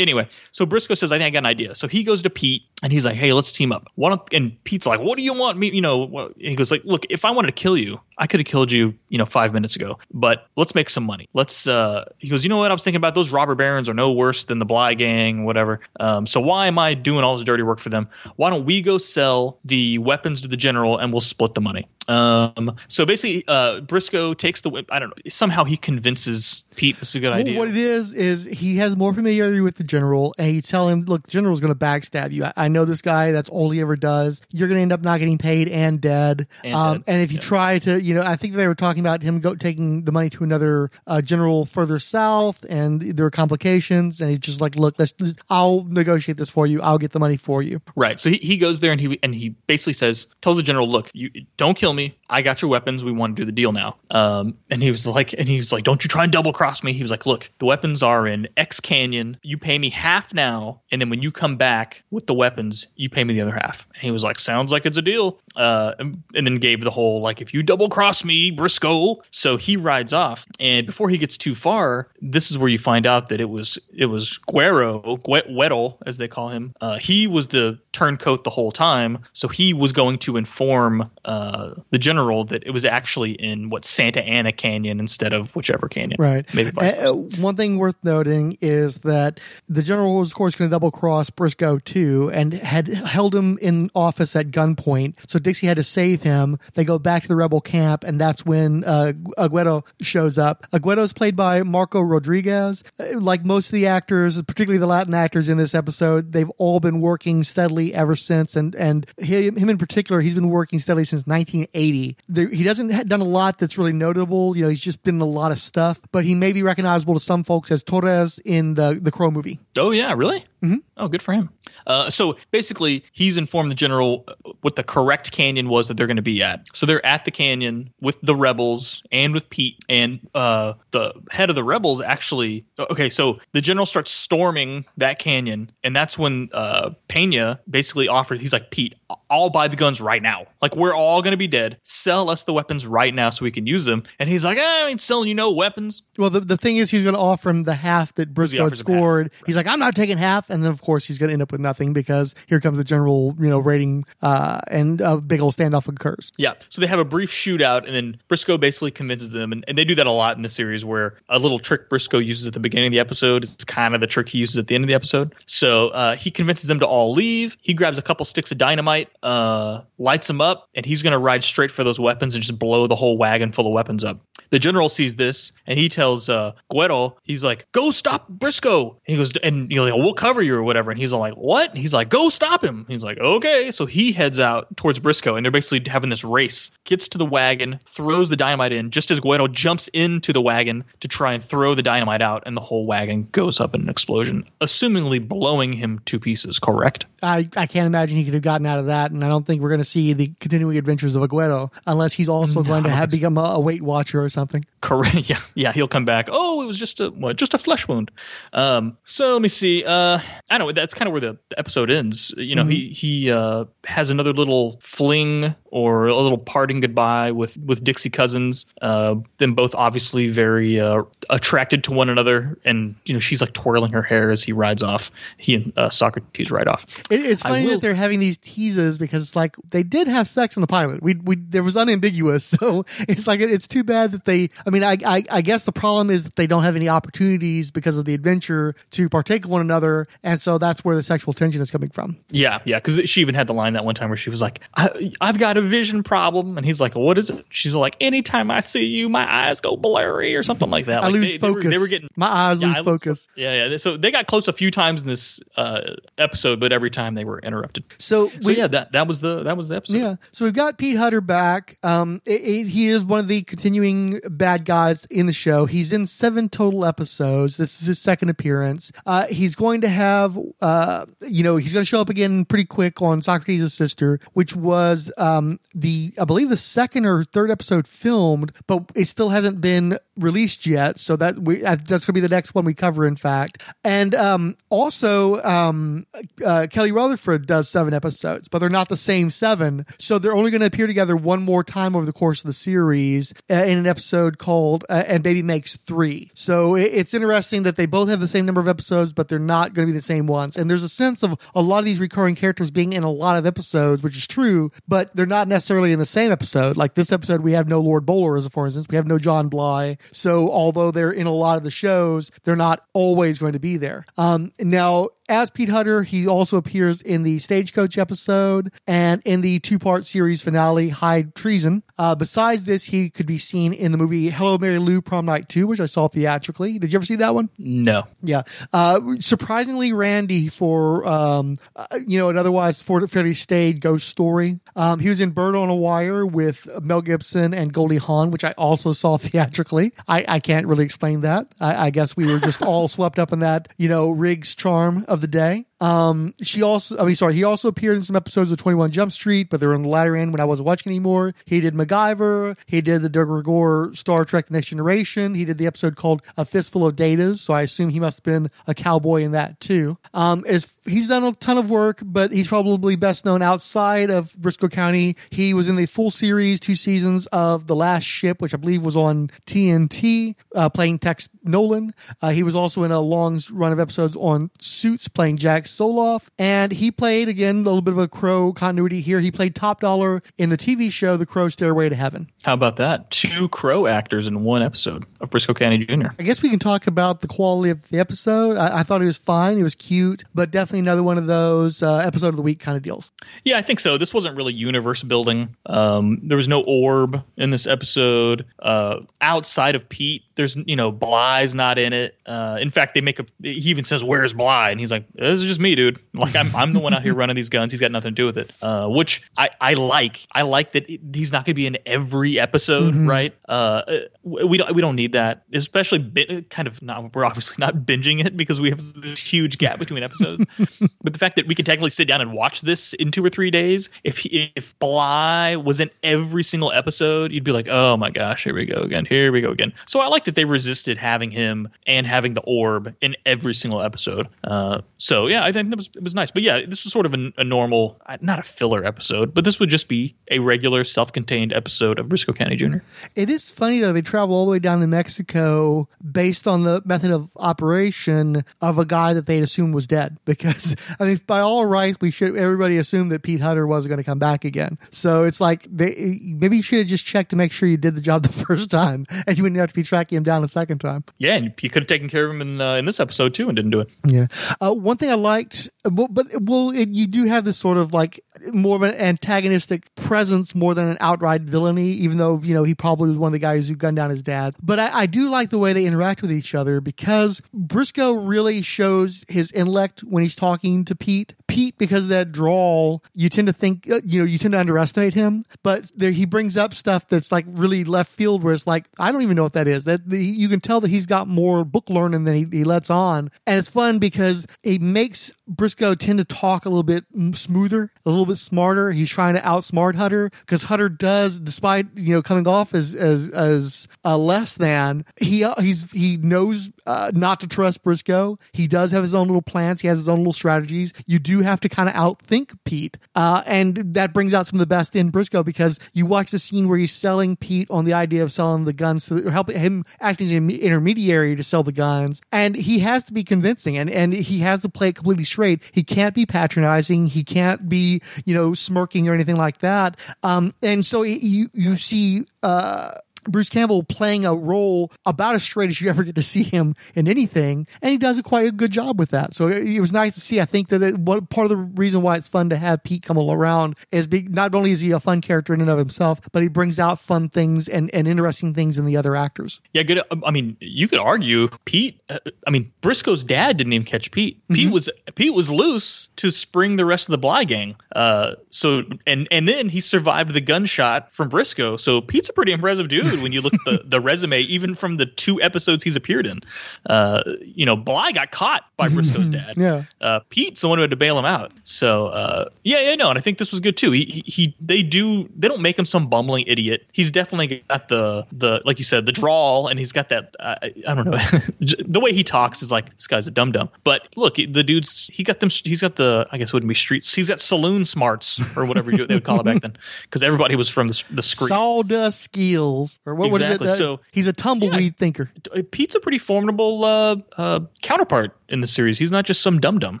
[0.06, 2.62] anyway, so Brisco says, "I think I got an idea." So he goes to Pete
[2.82, 5.32] and he's like, "Hey, let's team up." Why don't, and Pete's like, "What do you
[5.32, 8.26] want me?" You know, he goes like, "Look, if I wanted to kill you, I
[8.26, 9.98] could have killed you, you know, five minutes ago.
[10.12, 11.28] But let's make some money.
[11.34, 12.70] Let's." Uh, he goes, "You know what?
[12.70, 15.80] I was thinking about those robber barons are no worse than the Bly gang, whatever.
[16.00, 18.08] Um, so why am I doing all this dirty work for them?
[18.36, 21.88] Why don't we go sell the weapons to the general and we'll split the money?"
[22.08, 24.92] Um, so basically, uh, Brisco takes the whip.
[24.92, 25.22] I don't know.
[25.28, 27.58] Somehow he convinces Pete this is a good Well, idea.
[27.58, 31.02] what it is is he has more familiarity with the general, and he tell him,
[31.02, 32.44] "Look, the general's going to backstab you.
[32.44, 33.32] I, I know this guy.
[33.32, 34.40] That's all he ever does.
[34.50, 36.46] You're going to end up not getting paid and dead.
[36.62, 37.04] And um, dead.
[37.08, 39.56] and if you try to, you know, I think they were talking about him go,
[39.56, 44.20] taking the money to another uh, general further south, and there were complications.
[44.20, 45.12] And he's just like, look, let's,
[45.50, 46.80] I'll negotiate this for you.
[46.80, 47.82] I'll get the money for you.
[47.96, 48.20] Right.
[48.20, 51.10] So he, he goes there and he and he basically says, tells the general, look,
[51.14, 52.16] you don't kill me.
[52.30, 53.02] I got your weapons.
[53.02, 53.96] We want to do the deal now.
[54.10, 56.84] Um, and he was like, and he was like, don't you try and double cross
[56.84, 56.92] me.
[56.92, 59.36] He was like, look, the weapons are in X Canyon.
[59.42, 63.10] You pay me half now, and then when you come back with the weapons, you
[63.10, 63.86] pay me the other half.
[63.94, 65.40] And he was like, sounds like it's a deal.
[65.56, 69.16] Uh, and, and then gave the whole like, if you double cross me, Brisco.
[69.30, 73.06] So he rides off, and before he gets too far, this is where you find
[73.06, 76.74] out that it was it was Guero, Gue- Weddle, as they call him.
[76.78, 81.74] Uh, he was the turncoat the whole time, so he was going to inform uh,
[81.88, 86.16] the general that it was actually in what Santa Ana Canyon instead of whichever canyon.
[86.18, 86.44] Right.
[86.54, 90.74] Maybe Uh, one thing worth noting is that the general was, of course, going to
[90.74, 95.14] double cross Brisco too, and had held him in office at gunpoint.
[95.26, 96.58] So Dixie had to save him.
[96.74, 100.66] They go back to the rebel camp, and that's when uh, Aguero shows up.
[100.72, 102.84] Aguero is played by Marco Rodriguez.
[102.98, 106.80] Uh, Like most of the actors, particularly the Latin actors in this episode, they've all
[106.80, 108.56] been working steadily ever since.
[108.56, 112.16] And and him, him in particular, he's been working steadily since 1980.
[112.28, 114.56] There, he doesn't have done a lot that's really notable.
[114.56, 117.14] You know, he's just been in a lot of stuff, but he may be recognizable
[117.14, 119.60] to some folks as Torres in the the Crow movie.
[119.76, 120.44] Oh yeah, really?
[120.62, 120.76] Mm-hmm.
[120.98, 121.50] Oh, good for him.
[121.86, 126.06] Uh, so basically, he's informed the general uh, what the correct canyon was that they're
[126.06, 126.64] going to be at.
[126.74, 131.50] So they're at the canyon with the rebels and with Pete, and uh, the head
[131.50, 132.64] of the rebels actually.
[132.78, 138.40] Okay, so the general starts storming that canyon, and that's when uh, Pena basically offers,
[138.40, 138.94] He's like, Pete,
[139.28, 140.46] I'll buy the guns right now.
[140.62, 141.78] Like we're all going to be dead.
[141.82, 144.04] Sell us the weapons right now so we can use them.
[144.18, 146.02] And he's like, I ain't selling you no weapons.
[146.16, 148.78] Well, the, the thing is, he's going to offer him the half that Brisco offers
[148.78, 148.86] half.
[148.86, 149.32] scored.
[149.46, 151.50] He's like, I'm not taking half, and then of course he's going to end up
[151.52, 155.54] with nothing because here comes the general, you know, rating, uh, and a big old
[155.54, 156.32] standoff occurs.
[156.38, 156.54] Yeah.
[156.68, 159.84] So they have a brief shootout, and then Brisco basically convinces them, and, and they
[159.84, 162.60] do that a lot in the series, where a little trick Brisco uses at the
[162.60, 164.88] beginning of the episode is kind of the trick he uses at the end of
[164.88, 165.34] the episode.
[165.46, 167.56] So uh, he convinces them to all leave.
[167.62, 171.18] He grabs a couple sticks of dynamite, uh, lights them up, and he's going to
[171.18, 174.20] ride straight for those weapons and just blow the whole wagon full of weapons up.
[174.50, 179.00] The general sees this, and he tells uh, Guero, he's like, "Go stop Brisco." And
[179.06, 180.75] he goes, and you know, we'll cover you or whatever.
[180.76, 183.86] And he's all like, "What?" And he's like, "Go stop him." He's like, "Okay." So
[183.86, 186.70] he heads out towards Brisco, and they're basically having this race.
[186.84, 190.84] Gets to the wagon, throws the dynamite in, just as Guero jumps into the wagon
[191.00, 193.88] to try and throw the dynamite out, and the whole wagon goes up in an
[193.88, 196.58] explosion, assumingly blowing him to pieces.
[196.58, 197.06] Correct?
[197.22, 199.62] I, I can't imagine he could have gotten out of that, and I don't think
[199.62, 203.10] we're going to see the continuing adventures of Aguero unless he's also going to have
[203.10, 204.64] become a, a Weight Watcher or something.
[204.80, 205.16] Correct.
[205.26, 205.72] Yeah, yeah.
[205.72, 206.28] He'll come back.
[206.30, 207.36] Oh, it was just a what?
[207.36, 208.10] Just a flesh wound.
[208.52, 208.96] Um.
[209.06, 209.82] So let me see.
[209.84, 210.72] Uh, I don't know.
[210.72, 212.32] That's kind of where the, the episode ends.
[212.36, 217.56] You know, he he uh has another little fling or a little parting goodbye with
[217.58, 218.66] with Dixie Cousins.
[218.80, 223.52] Uh, them both obviously very uh attracted to one another, and you know she's like
[223.52, 225.10] twirling her hair as he rides off.
[225.36, 226.84] He and uh, Socrates ride off.
[227.10, 230.28] It, it's funny will- that they're having these teases because it's like they did have
[230.28, 231.02] sex in the pilot.
[231.02, 234.50] We we there was unambiguous, so it's like it's too bad that they.
[234.66, 237.70] I mean, I, I I guess the problem is that they don't have any opportunities
[237.70, 241.32] because of the adventure to partake of one another, and so that's where the sexual
[241.34, 242.16] tension is coming from.
[242.30, 244.60] Yeah, yeah, because she even had the line that one time where she was like,
[244.76, 248.50] I, "I've got a vision problem," and he's like, "What is it?" She's like, "Anytime
[248.50, 251.36] I see you, my eyes go blurry or something like that." I Like, lose they,
[251.38, 251.70] they were- focus.
[251.74, 253.28] They were, getting my eyes Yeah, lose I focus.
[253.36, 253.76] Yeah, yeah.
[253.76, 257.24] So they got close a few times in this uh, episode, but every time they
[257.24, 257.84] were interrupted.
[257.98, 259.96] So, So we, yeah, that that was the that was the episode.
[259.96, 260.16] Yeah.
[260.32, 261.76] So we've got Pete Hutter back.
[261.82, 265.66] Um, it, it- he is one of the continuing bad guys in the show.
[265.66, 267.56] He's in seven total episodes.
[267.56, 268.90] This is his second appearance.
[269.06, 272.64] Uh, he's going to have, uh, you know, he's going to show up again pretty
[272.64, 277.86] quick on Socrates' sister, which was um, the, I believe, the second or third episode
[277.86, 280.98] filmed, but it still hasn't been released yet.
[280.98, 283.06] So that we uh, that's going to be the next one we cover.
[283.06, 286.06] In fact, and um, also um,
[286.44, 289.86] uh, Kelly Rutherford does seven episodes, but they're not the same seven.
[289.98, 292.52] So they're only going to appear together one more time over the course of the
[292.52, 296.30] series uh, in an episode called uh, "And Baby Makes Three.
[296.34, 299.38] So it, it's interesting that they both have the same number of episodes, but they're
[299.38, 300.56] not going to be the same ones.
[300.56, 303.36] And there's a sense of a lot of these recurring characters being in a lot
[303.36, 306.76] of episodes, which is true, but they're not necessarily in the same episode.
[306.76, 309.18] Like this episode, we have no Lord Bowler, as a for instance, we have no
[309.18, 309.98] John Bly.
[310.12, 313.76] So although they're in a lot of the shows, they're not always going to be
[313.76, 314.06] there.
[314.16, 319.58] Um, now, as Pete Hutter, he also appears in the Stagecoach episode and in the
[319.58, 321.82] two part series finale, High Treason.
[321.98, 325.48] Uh, besides this, he could be seen in the movie Hello, Mary Lou Prom Night
[325.48, 326.78] 2, which I saw theatrically.
[326.78, 327.48] Did you ever see that one?
[327.58, 328.04] No.
[328.22, 328.42] Yeah.
[328.72, 334.60] Uh, surprisingly randy for, um, uh, you know, an otherwise fairly staid ghost story.
[334.74, 338.44] Um, he was in Bird on a Wire with Mel Gibson and Goldie Hawn, which
[338.44, 339.92] I also saw theatrically.
[340.06, 341.48] I, I can't really explain that.
[341.60, 345.04] I, I guess we were just all swept up in that, you know, Riggs charm
[345.16, 345.64] of the day.
[345.80, 349.12] Um, she also, I mean, sorry, he also appeared in some episodes of 21 Jump
[349.12, 351.34] Street, but they were on the latter end when I wasn't watching anymore.
[351.44, 352.56] He did MacGyver.
[352.66, 355.34] He did the Doug Gore Star Trek The Next Generation.
[355.34, 357.38] He did the episode called A Fistful of Datas.
[357.38, 359.98] So I assume he must have been a cowboy in that too.
[360.14, 364.32] Um, is, he's done a ton of work, but he's probably best known outside of
[364.32, 365.16] Brisco County.
[365.30, 368.82] He was in the full series, two seasons of The Last Ship, which I believe
[368.82, 371.92] was on TNT, uh, playing Tex Nolan.
[372.22, 376.22] Uh, he was also in a long run of episodes on Suits, playing Jack Soloff.
[376.38, 379.20] And he played, again, a little bit of a Crow continuity here.
[379.20, 382.30] He played Top Dollar in the TV show The Crow Stairway to Heaven.
[382.44, 383.10] How about that?
[383.10, 386.08] Two Crow actors in one episode of Brisco County Jr.
[386.18, 388.56] I guess we can talk about the quality of the episode.
[388.56, 389.58] I, I thought it was fine.
[389.58, 392.76] It was cute, but definitely another one of those uh, episode of the week kind
[392.76, 393.10] of deals.
[393.44, 393.98] Yeah, I think so.
[393.98, 395.56] This wasn't really universe building.
[395.66, 398.46] Um, there was no orb in this episode.
[398.58, 402.16] Uh, outside of Pete, there's you know Bly's not in it.
[402.26, 403.26] Uh, in fact, they make a.
[403.42, 406.00] He even says, "Where's Bly?" And he's like, "This is just me, dude.
[406.14, 407.72] Like I'm I'm the one out here running these guns.
[407.72, 410.26] He's got nothing to do with it." Uh, which I I like.
[410.32, 413.34] I like that he's not going to be in every episode, right?
[413.48, 413.82] Uh,
[414.22, 417.14] we don't we don't need that, especially bi- kind of not.
[417.14, 420.44] We're obviously not binging it because we have this huge gap between episodes.
[421.02, 423.30] but the fact that we can technically sit down and watch this in two or
[423.30, 427.96] three days, if he, if Bly was in every single episode, you'd be like, oh
[427.96, 429.72] my gosh, here we go again, here we go again.
[429.86, 433.80] So I like that they resisted having him and having the orb in every single
[433.80, 434.28] episode.
[434.44, 436.32] Uh, so yeah, I think that was it was nice.
[436.32, 439.44] But yeah, this was sort of a, a normal, uh, not a filler episode, but
[439.44, 442.78] this would just be a regular self-contained episode of Brisco County Jr.
[443.14, 446.82] It is funny though, they travel all the way down to Mexico based on the
[446.84, 450.18] method of operation of a guy that they'd assumed was dead.
[450.36, 453.98] Because I mean, by all rights, we should everybody assumed that Pete Hutter wasn't going
[453.98, 454.78] to come back again.
[454.90, 457.94] So it's like they maybe you should have just checked to make sure you did
[457.94, 460.48] the job the first time, and you wouldn't have to be tracking him down a
[460.48, 461.04] second time.
[461.18, 463.48] Yeah, and he could have taken care of him in uh, in this episode too,
[463.48, 463.88] and didn't do it.
[464.04, 464.26] Yeah.
[464.60, 468.20] Uh, one thing I liked, but well, it, you do have this sort of like
[468.52, 472.74] more of an antagonistic presence more than an outright villainy, even though, you know, he
[472.74, 474.54] probably was one of the guys who gunned down his dad.
[474.62, 478.62] But I, I do like the way they interact with each other because Brisco really
[478.62, 481.34] shows his intellect when he's talking to Pete.
[481.46, 484.58] Pete, because of that drawl, you tend to think, uh, you know, you tend to
[484.58, 488.66] underestimate him, but there, he brings up stuff that's like really left field where it's
[488.66, 489.84] like, I don't even know what that is.
[489.84, 492.90] That the, you can tell that he's got more book learning than he, he lets
[492.90, 493.30] on.
[493.46, 497.92] And it's fun because it makes it's Brisco tend to talk a little bit smoother,
[498.04, 498.90] a little bit smarter.
[498.90, 503.28] He's trying to outsmart Hutter because Hutter does, despite you know coming off as as
[503.30, 508.40] as uh, less than, he uh, he's he knows uh, not to trust Brisco.
[508.52, 509.80] He does have his own little plans.
[509.80, 510.92] He has his own little strategies.
[511.06, 514.60] You do have to kind of outthink Pete, uh, and that brings out some of
[514.60, 517.92] the best in Brisco because you watch the scene where he's selling Pete on the
[517.92, 521.72] idea of selling the guns to helping him acting as an intermediary to sell the
[521.72, 524.96] guns, and he has to be convincing, and and he has to play it
[525.36, 525.62] straight.
[525.72, 527.06] He can't be patronizing.
[527.06, 530.00] He can't be, you know, smirking or anything like that.
[530.22, 532.26] Um, and so you you see.
[532.42, 532.92] Uh,
[533.28, 536.74] Bruce Campbell playing a role about as straight as you ever get to see him
[536.94, 539.34] in anything, and he does a quite a good job with that.
[539.34, 540.40] So it, it was nice to see.
[540.40, 543.02] I think that it, what, part of the reason why it's fun to have Pete
[543.02, 546.20] come around is be, not only is he a fun character in and of himself,
[546.32, 549.60] but he brings out fun things and, and interesting things in the other actors.
[549.72, 550.00] Yeah, good.
[550.24, 552.00] I mean, you could argue Pete.
[552.08, 554.42] Uh, I mean, Brisco's dad didn't even catch Pete.
[554.48, 557.76] Pete was Pete was loose to spring the rest of the Bly gang.
[557.94, 561.78] Uh, so and and then he survived the gunshot from Brisco.
[561.78, 564.96] So Pete's a pretty impressive dude when you look at the the resume, even from
[564.96, 566.40] the two episodes he's appeared in.
[566.86, 569.56] Uh, you know, Bly got caught by Brisco's dad.
[569.56, 569.84] Yeah.
[570.00, 571.52] Uh, Pete's the one who had to bail him out.
[571.64, 573.92] So uh, yeah, yeah, no, and I think this was good too.
[573.92, 576.86] He, he he they do they don't make him some bumbling idiot.
[576.92, 580.56] He's definitely got the the like you said the drawl, and he's got that uh,
[580.62, 581.16] I don't know
[581.60, 583.68] the way he talks is like this guy's a dum dum.
[583.84, 585.50] But look, the dude's he got them.
[585.50, 587.14] He's got the I guess it wouldn't be streets.
[587.14, 590.56] He's got saloon smarts or whatever you, they would call it back then, because everybody
[590.56, 591.48] was from the the street.
[591.48, 593.52] Sawdust skills, or what, what is it?
[593.62, 593.68] Exactly.
[593.68, 595.30] Uh, So- he's a tumbleweed thinker.
[595.70, 598.98] Pete's a pretty formidable uh, uh, counterpart in the series.
[598.98, 600.00] He's not just some dum dum.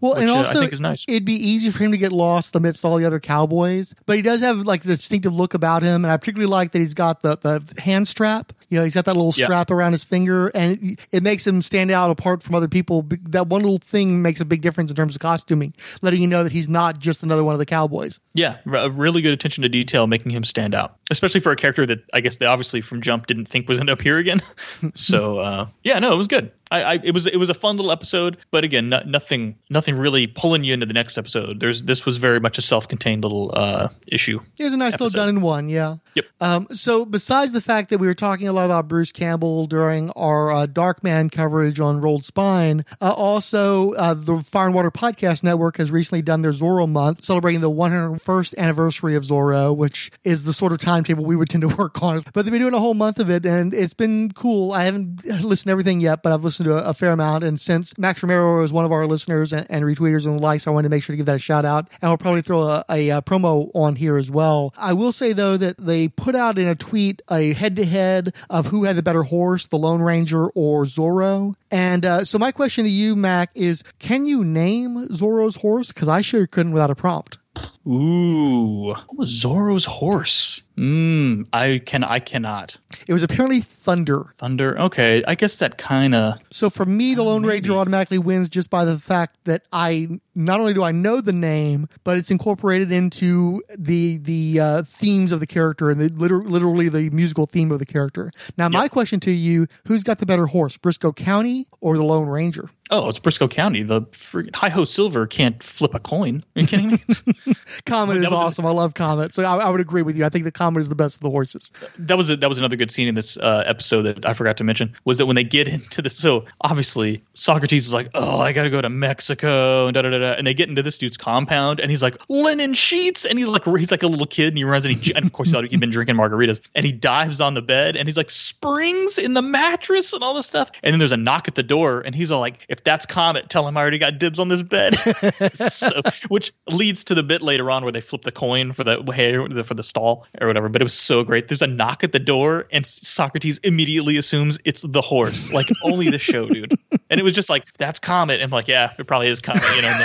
[0.00, 1.04] Well, and uh, also, I think is nice.
[1.08, 4.22] it'd be easy for him to get lost amidst all the other cowboys, but he
[4.22, 7.22] does have like a distinctive look about him, and I particularly like that he's got
[7.22, 8.52] the the hand strap.
[8.70, 9.44] You know, he's got that little Yeah.
[9.46, 13.06] strap around his finger, and it, it makes him stand out apart from other people.
[13.28, 16.42] That one little thing makes a big difference in terms of costuming, letting you know
[16.42, 18.18] that he's not just another one of the cowboys.
[18.32, 21.86] Yeah, a really good attention to detail, making him stand out, especially for a character
[21.86, 24.40] that I guess they obviously from Jump didn't think was going to appear again.
[24.94, 26.50] so uh, yeah, no, it was good.
[26.74, 29.96] I, I it was it was a fun little episode, but again, no, nothing nothing
[29.96, 31.60] really pulling you into the next episode.
[31.60, 34.40] There's this was very much a self-contained little uh, issue.
[34.58, 35.04] It was a nice Episode.
[35.04, 35.96] little done in one, yeah.
[36.14, 36.24] Yep.
[36.40, 40.10] Um, so besides the fact that we were talking a lot about Bruce Campbell during
[40.10, 45.42] our uh, Darkman coverage on Rolled Spine, uh, also uh, the Fire and Water Podcast
[45.42, 50.44] Network has recently done their Zorro month, celebrating the 101st anniversary of Zorro, which is
[50.44, 52.20] the sort of timetable we would tend to work on.
[52.32, 54.72] But they've been doing a whole month of it, and it's been cool.
[54.72, 57.44] I haven't listened to everything yet, but I've listened to a, a fair amount.
[57.44, 60.70] And since Max Romero is one of our listeners and, and retweeters and likes, I
[60.70, 61.88] wanted to make sure to give that a shout out.
[62.02, 64.72] And we'll probably throw a, a, uh promo on here as well.
[64.76, 68.34] I will say though that they put out in a tweet a head to head
[68.50, 71.54] of who had the better horse, the Lone Ranger or Zorro.
[71.70, 75.88] And uh, so my question to you, Mac, is can you name Zorro's horse?
[75.88, 77.38] Because I sure couldn't without a prompt.
[77.86, 80.62] Ooh, what was Zorro's horse?
[80.76, 82.76] Mm, I can I cannot.
[83.06, 84.34] It was apparently Thunder.
[84.38, 84.76] Thunder.
[84.78, 86.38] Okay, I guess that kind of.
[86.50, 90.58] So for me, the Lone Ranger automatically wins just by the fact that I not
[90.58, 95.40] only do I know the name, but it's incorporated into the the uh, themes of
[95.40, 98.32] the character and the liter- literally the musical theme of the character.
[98.56, 102.28] Now, my question to you: Who's got the better horse, Brisco County or the Lone
[102.28, 102.70] Ranger?
[102.94, 103.82] Oh, it's Brisco County.
[103.82, 106.44] The friggin' Hi Ho Silver can't flip a coin.
[106.54, 106.98] Are you kidding me?
[107.86, 108.66] Comet is was a- awesome.
[108.66, 110.24] I love Comet, so I, I would agree with you.
[110.24, 111.72] I think the Comet is the best of the horses.
[111.98, 114.56] that was a, that was another good scene in this uh, episode that I forgot
[114.58, 116.16] to mention was that when they get into this.
[116.16, 120.10] So obviously Socrates is like, "Oh, I got to go to Mexico," and da da
[120.10, 120.32] da.
[120.34, 123.64] And they get into this dude's compound, and he's like, "Linen sheets," and he like
[123.64, 125.90] he's like a little kid, and he runs and he and of course he's been
[125.90, 130.12] drinking margaritas, and he dives on the bed, and he's like springs in the mattress
[130.12, 130.70] and all this stuff.
[130.84, 133.48] And then there's a knock at the door, and he's all like, "If that's Comet,
[133.50, 134.94] tell him I already got dibs on this bed."
[135.54, 135.88] so,
[136.28, 139.46] which leads to the bit later on where they flip the coin for the hair
[139.64, 140.68] for the stall or whatever.
[140.68, 141.48] But it was so great.
[141.48, 146.10] There's a knock at the door, and Socrates immediately assumes it's the horse, like only
[146.10, 146.78] the show, dude.
[147.10, 149.62] And it was just like that's Comet, and I'm like, yeah, it probably is Comet,
[149.76, 150.00] you know.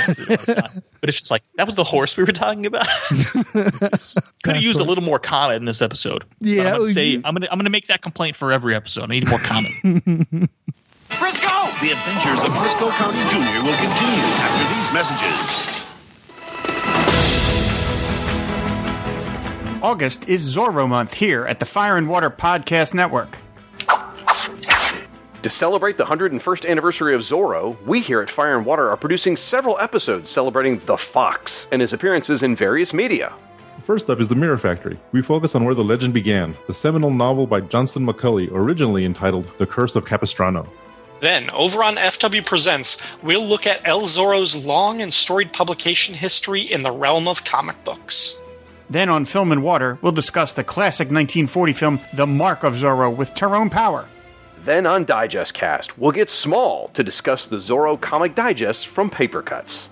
[0.57, 0.83] and.
[0.99, 2.85] But it's just like that was the horse we were talking about.
[3.09, 6.25] Could have used a little more Comet in this episode.
[6.39, 8.75] But Yeah, I'm gonna say you- I'm gonna I'm gonna make that complaint for every
[8.75, 9.05] episode.
[9.05, 10.49] I need more Comet.
[11.81, 13.63] The adventures of Brisco County Jr.
[13.65, 15.85] will continue after these messages.
[19.81, 23.37] August is Zorro month here at the Fire and Water Podcast Network.
[25.41, 29.37] To celebrate the 101st anniversary of Zorro, we here at Fire and Water are producing
[29.37, 33.31] several episodes celebrating the Fox and his appearances in various media.
[33.85, 34.99] First up is The Mirror Factory.
[35.13, 39.47] We focus on where the legend began, the seminal novel by Johnston McCulley, originally entitled
[39.59, 40.67] The Curse of Capistrano.
[41.21, 46.61] Then, over on FW Presents, we'll look at El Zorro's long and storied publication history
[46.61, 48.37] in the realm of comic books.
[48.89, 53.15] Then on Film and Water, we'll discuss the classic 1940 film The Mark of Zorro
[53.15, 54.07] with Tyrone Power.
[54.63, 59.41] Then on Digest Cast, we'll get small to discuss the Zorro comic digest from Paper
[59.41, 59.89] Cuts.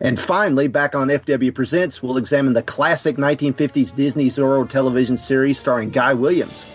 [0.00, 5.58] And finally, back on FW Presents, we'll examine the classic 1950s Disney Zorro television series
[5.58, 6.66] starring Guy Williams.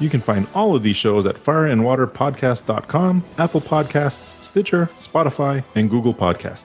[0.00, 6.14] You can find all of these shows at fireandwaterpodcast.com, Apple Podcasts, Stitcher, Spotify, and Google
[6.14, 6.64] Podcasts.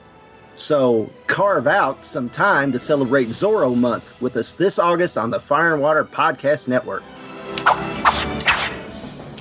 [0.54, 5.38] So carve out some time to celebrate Zorro Month with us this August on the
[5.38, 7.02] Fire and Water Podcast Network.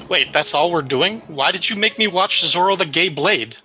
[0.10, 1.22] Wait, that's all we're doing?
[1.22, 3.58] Why did you make me watch Zorro the Gay Blade?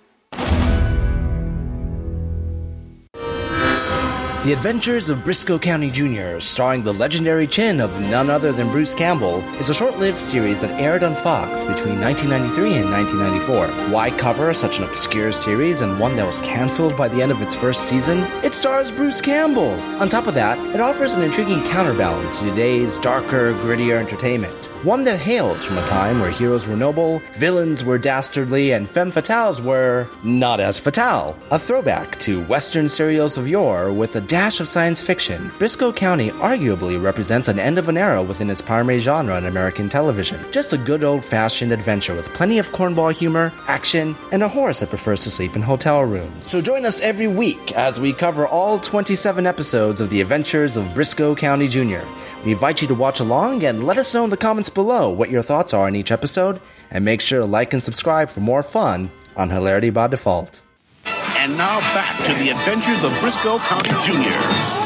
[4.43, 8.95] The Adventures of Brisco County Jr., starring the legendary chin of none other than Bruce
[8.95, 13.91] Campbell, is a short lived series that aired on Fox between 1993 and 1994.
[13.91, 17.39] Why cover such an obscure series and one that was cancelled by the end of
[17.43, 18.21] its first season?
[18.43, 19.79] It stars Bruce Campbell!
[20.01, 24.71] On top of that, it offers an intriguing counterbalance to today's darker, grittier entertainment.
[24.83, 29.11] One that hails from a time where heroes were noble, villains were dastardly, and femme
[29.11, 31.37] fatales were not as fatale.
[31.51, 36.29] A throwback to Western serials of yore with a dash of science fiction, Brisco County
[36.29, 40.39] arguably represents an end of an era within its primary genre in American television.
[40.53, 44.79] Just a good old fashioned adventure with plenty of cornball humor, action, and a horse
[44.79, 46.47] that prefers to sleep in hotel rooms.
[46.47, 50.85] So join us every week as we cover all 27 episodes of The Adventures of
[50.93, 52.07] Brisco County Jr.
[52.45, 55.29] We invite you to watch along and let us know in the comments below what
[55.29, 58.63] your thoughts are on each episode, and make sure to like and subscribe for more
[58.63, 60.61] fun on Hilarity by Default.
[61.41, 64.80] And now back to the adventures of Brisco County Jr.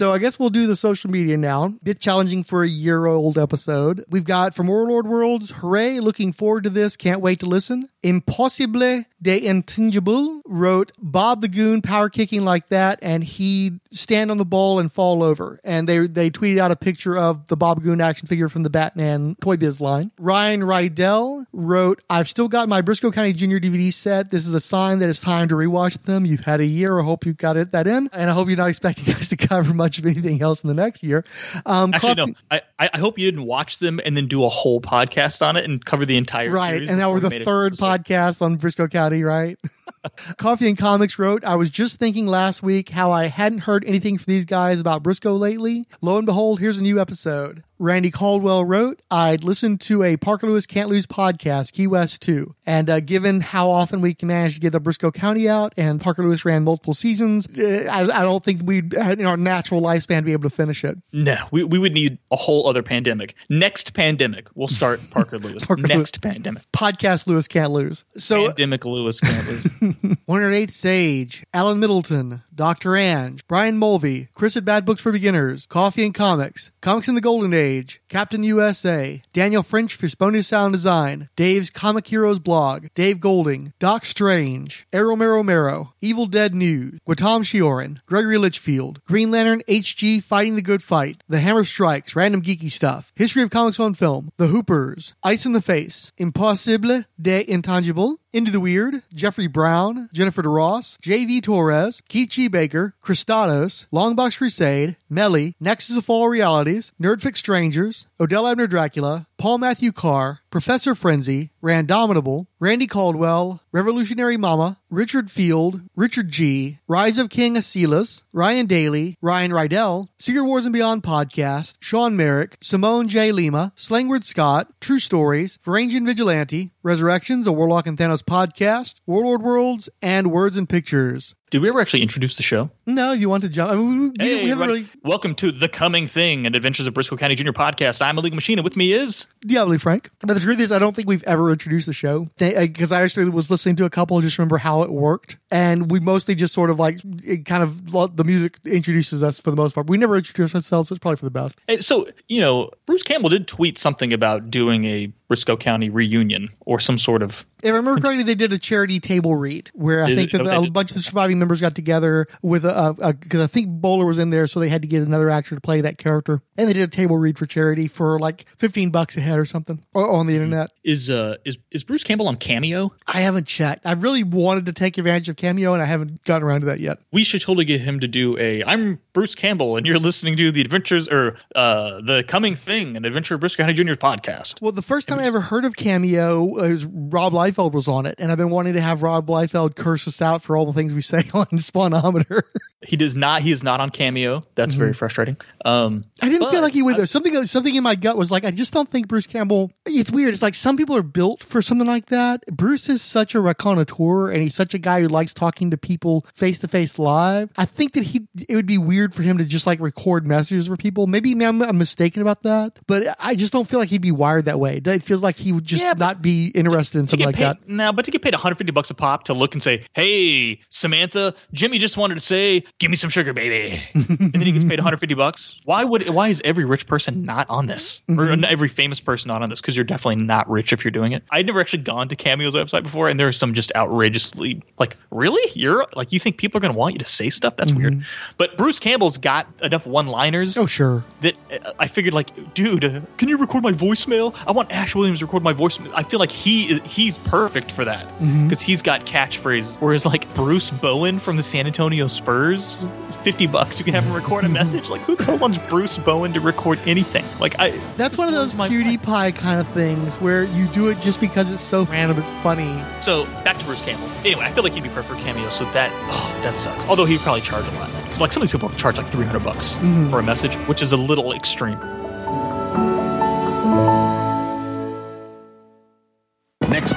[0.00, 1.74] So I guess we'll do the social media now.
[1.82, 4.02] Bit challenging for a year old episode.
[4.08, 7.90] We've got from Warlord Worlds, hooray, looking forward to this, can't wait to listen.
[8.02, 14.38] Impossible de Intangible wrote Bob the Goon power kicking like that and he'd stand on
[14.38, 15.60] the ball and fall over.
[15.64, 18.70] And they they tweeted out a picture of the Bob Goon action figure from the
[18.70, 20.12] Batman Toy Biz line.
[20.18, 24.30] Ryan Rydell wrote, I've still got my Brisco County Junior DVD set.
[24.30, 26.24] This is a sign that it's time to rewatch them.
[26.24, 26.98] You've had a year.
[26.98, 28.08] I hope you got it that in.
[28.14, 30.74] And I hope you're not expecting us to cover much of anything else in the
[30.74, 31.24] next year.
[31.66, 32.58] Um, Actually, Coffee- no.
[32.78, 35.64] I, I hope you didn't watch them and then do a whole podcast on it
[35.64, 39.58] and cover the entire right and now we're the third podcast on brisco county right
[40.38, 44.16] coffee and comics wrote i was just thinking last week how i hadn't heard anything
[44.18, 48.62] from these guys about brisco lately lo and behold here's a new episode randy caldwell
[48.62, 53.00] wrote i'd listened to a parker lewis can't lose podcast key west 2 and uh,
[53.00, 56.62] given how often we managed to get the brisco county out and parker lewis ran
[56.62, 60.54] multiple seasons uh, I, I don't think we'd in our natural lifespan be able to
[60.54, 63.34] finish it No, we, we would need a whole other pandemic.
[63.48, 65.64] Next pandemic, we'll start Parker Lewis.
[65.66, 66.10] Parker Next Lewis.
[66.12, 66.62] pandemic.
[66.72, 70.18] podcast lewis can't lose so pandemic Lewis can't lose.
[70.26, 72.94] 108 Sage, Alan Middleton, Dr.
[72.96, 77.20] Ange, Brian Mulvey, Chris at Bad Books for Beginners, Coffee and Comics, Comics in the
[77.22, 77.69] Golden Age,
[78.08, 84.04] Captain USA, Daniel French for Spony Sound Design, Dave's Comic Heroes blog, Dave Golding, Doc
[84.04, 90.56] Strange, Arrow Mero Mero, Evil Dead News, Guatam Shioran, Gregory Litchfield, Green Lantern HG Fighting
[90.56, 94.48] the Good Fight, The Hammer Strikes, Random Geeky Stuff, History of Comics on Film, The
[94.48, 101.00] Hoopers, Ice in the Face, Impossible de Intangible, Into the Weird, Jeffrey Brown, Jennifer DeRoss,
[101.00, 101.40] J.V.
[101.40, 102.46] Torres, Keith G.
[102.46, 109.56] Baker, Christados, Longbox Crusade, Melly, Nexus of Fall Realities, Nerdfix Strangers, Odell Abner Dracula, Paul
[109.56, 117.30] Matthew Carr, Professor Frenzy, Randomitable, Randy Caldwell, Revolutionary Mama, Richard Field, Richard G., Rise of
[117.30, 123.32] King Asilas, Ryan Daly, Ryan Rydell, Secret Wars and Beyond Podcast, Sean Merrick, Simone J.
[123.32, 129.88] Lima, Slangward Scott, True Stories, Varangian Vigilante, Resurrections, a Warlock and Thanos podcast, Warlord Worlds,
[130.02, 131.34] and Words and Pictures.
[131.50, 132.70] Did we ever actually introduce the show?
[132.86, 133.72] No, you want to jump?
[133.72, 134.88] I mean, we, Hey, we haven't really.
[135.02, 138.00] welcome to The Coming Thing, an Adventures of Brisco County Junior podcast.
[138.00, 140.10] I'm a League Machine, and with me is Diabolu Frank.
[140.20, 143.30] But the truth is, I don't think we've ever introduced the show because I actually
[143.30, 145.38] was listening to a couple and just remember how it worked.
[145.50, 149.50] And we mostly just sort of like it kind of the music introduces us for
[149.50, 149.88] the most part.
[149.88, 151.58] We never introduce ourselves, so it's probably for the best.
[151.80, 156.78] So you know Bruce Campbell did tweet something about doing a Brisco County reunion or
[156.78, 157.44] some sort of.
[157.62, 160.44] If I remember correctly, they did a charity table read where I Did think it?
[160.44, 160.68] that Okay.
[160.68, 164.18] a bunch of the surviving members got together with a because I think Bowler was
[164.18, 166.72] in there, so they had to get another actor to play that character, and they
[166.72, 170.08] did a table read for charity for like fifteen bucks a head or something or
[170.10, 170.70] on the internet.
[170.84, 172.92] Is uh is is Bruce Campbell on Cameo?
[173.06, 173.84] I haven't checked.
[173.86, 176.80] I really wanted to take advantage of Cameo, and I haven't gotten around to that
[176.80, 176.98] yet.
[177.12, 178.64] We should totally get him to do a.
[178.64, 183.04] I'm Bruce Campbell, and you're listening to the Adventures or uh the Coming Thing, an
[183.04, 184.60] Adventure of Brisco County Junior's podcast.
[184.62, 188.16] Well, the first time I ever heard of Cameo was Rob Liefeld was on it,
[188.18, 190.94] and I've been wanting to have Rob Liefeld curse us out for all the things
[190.94, 192.42] we say on Spawnometer.
[192.82, 193.42] He does not.
[193.42, 194.44] He is not on Cameo.
[194.54, 195.36] That's very frustrating.
[195.64, 197.04] Um, I didn't feel like he would though.
[197.04, 199.70] Something something in my gut was like, I just don't think Bruce Campbell.
[199.84, 200.32] It's weird.
[200.32, 202.42] It's like some people are built for something like that.
[202.46, 206.26] Bruce is such a raconteur, and he's such a guy who likes talking to people
[206.34, 207.50] face to face live.
[207.58, 210.66] I think that he it would be weird for him to just like record messages
[210.68, 211.06] for people.
[211.06, 214.46] Maybe I'm, I'm mistaken about that, but I just don't feel like he'd be wired
[214.46, 214.80] that way.
[214.82, 217.92] It feels like he would just Yeah, not be interested in something like paid now,
[217.92, 221.78] but to get paid 150 bucks a pop to look and say, "Hey, Samantha, Jimmy
[221.78, 225.14] just wanted to say, give me some sugar, baby," and then he gets paid 150
[225.14, 225.56] bucks.
[225.64, 226.08] Why would?
[226.08, 228.44] Why is every rich person not on this, or Mm-hmm.
[228.44, 229.60] every famous person not on this?
[229.60, 231.22] Because you're definitely not rich if you're doing it.
[231.30, 234.96] I'd never actually gone to Cameo's website before, and there are some just outrageously like,
[235.10, 237.56] really, you're like, you think people are going to want you to say stuff?
[237.56, 238.04] That's weird.
[238.36, 240.60] But Bruce Campbell's got enough one-liners Mm-hmm.
[240.62, 241.04] Oh sure.
[241.20, 244.34] that uh, I figured like, dude, uh, can you record my voicemail?
[244.46, 245.90] I want Ash Williams to record my voicemail.
[245.94, 248.44] I feel like he he's perfect for that Mm-hmm.
[248.48, 249.80] because he's got catchphrases.
[249.80, 252.76] Whereas like Bruce Bowen from the San Antonio Spurs,
[253.22, 254.88] fifty bucks you can have him record a message.
[254.88, 257.24] Like who the hell wants Bruce Bowen to record anything?
[257.38, 261.20] Like I That's one of those PewDiePie kind of things where you do it just
[261.20, 262.82] because it's so random, it's funny.
[263.00, 264.08] so back to Bruce Campbell.
[264.24, 265.48] Anyway, I feel like he'd be perfect for cameo.
[265.50, 266.84] So that oh that sucks.
[266.86, 269.24] Although he'd probably charge a lot because like some of these people charge like three
[269.24, 270.10] hundred bucks Mhm.
[270.10, 271.78] for a message, which is a little extreme.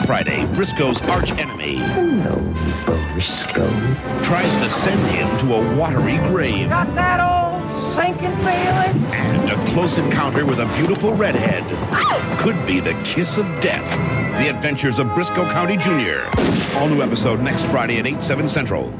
[0.06, 2.36] Friday, Brisco's arch enemy Hello,
[3.14, 3.66] Brisco.
[4.24, 6.70] tries to send him to a watery grave.
[6.70, 9.14] Got that old sinking feeling?
[9.16, 11.64] And a close encounter with a beautiful redhead
[12.40, 13.84] could be the kiss of death.
[14.40, 16.24] The Adventures of Briscoe County Jr.
[16.78, 18.92] All new episode next Friday at 8, 7 Central.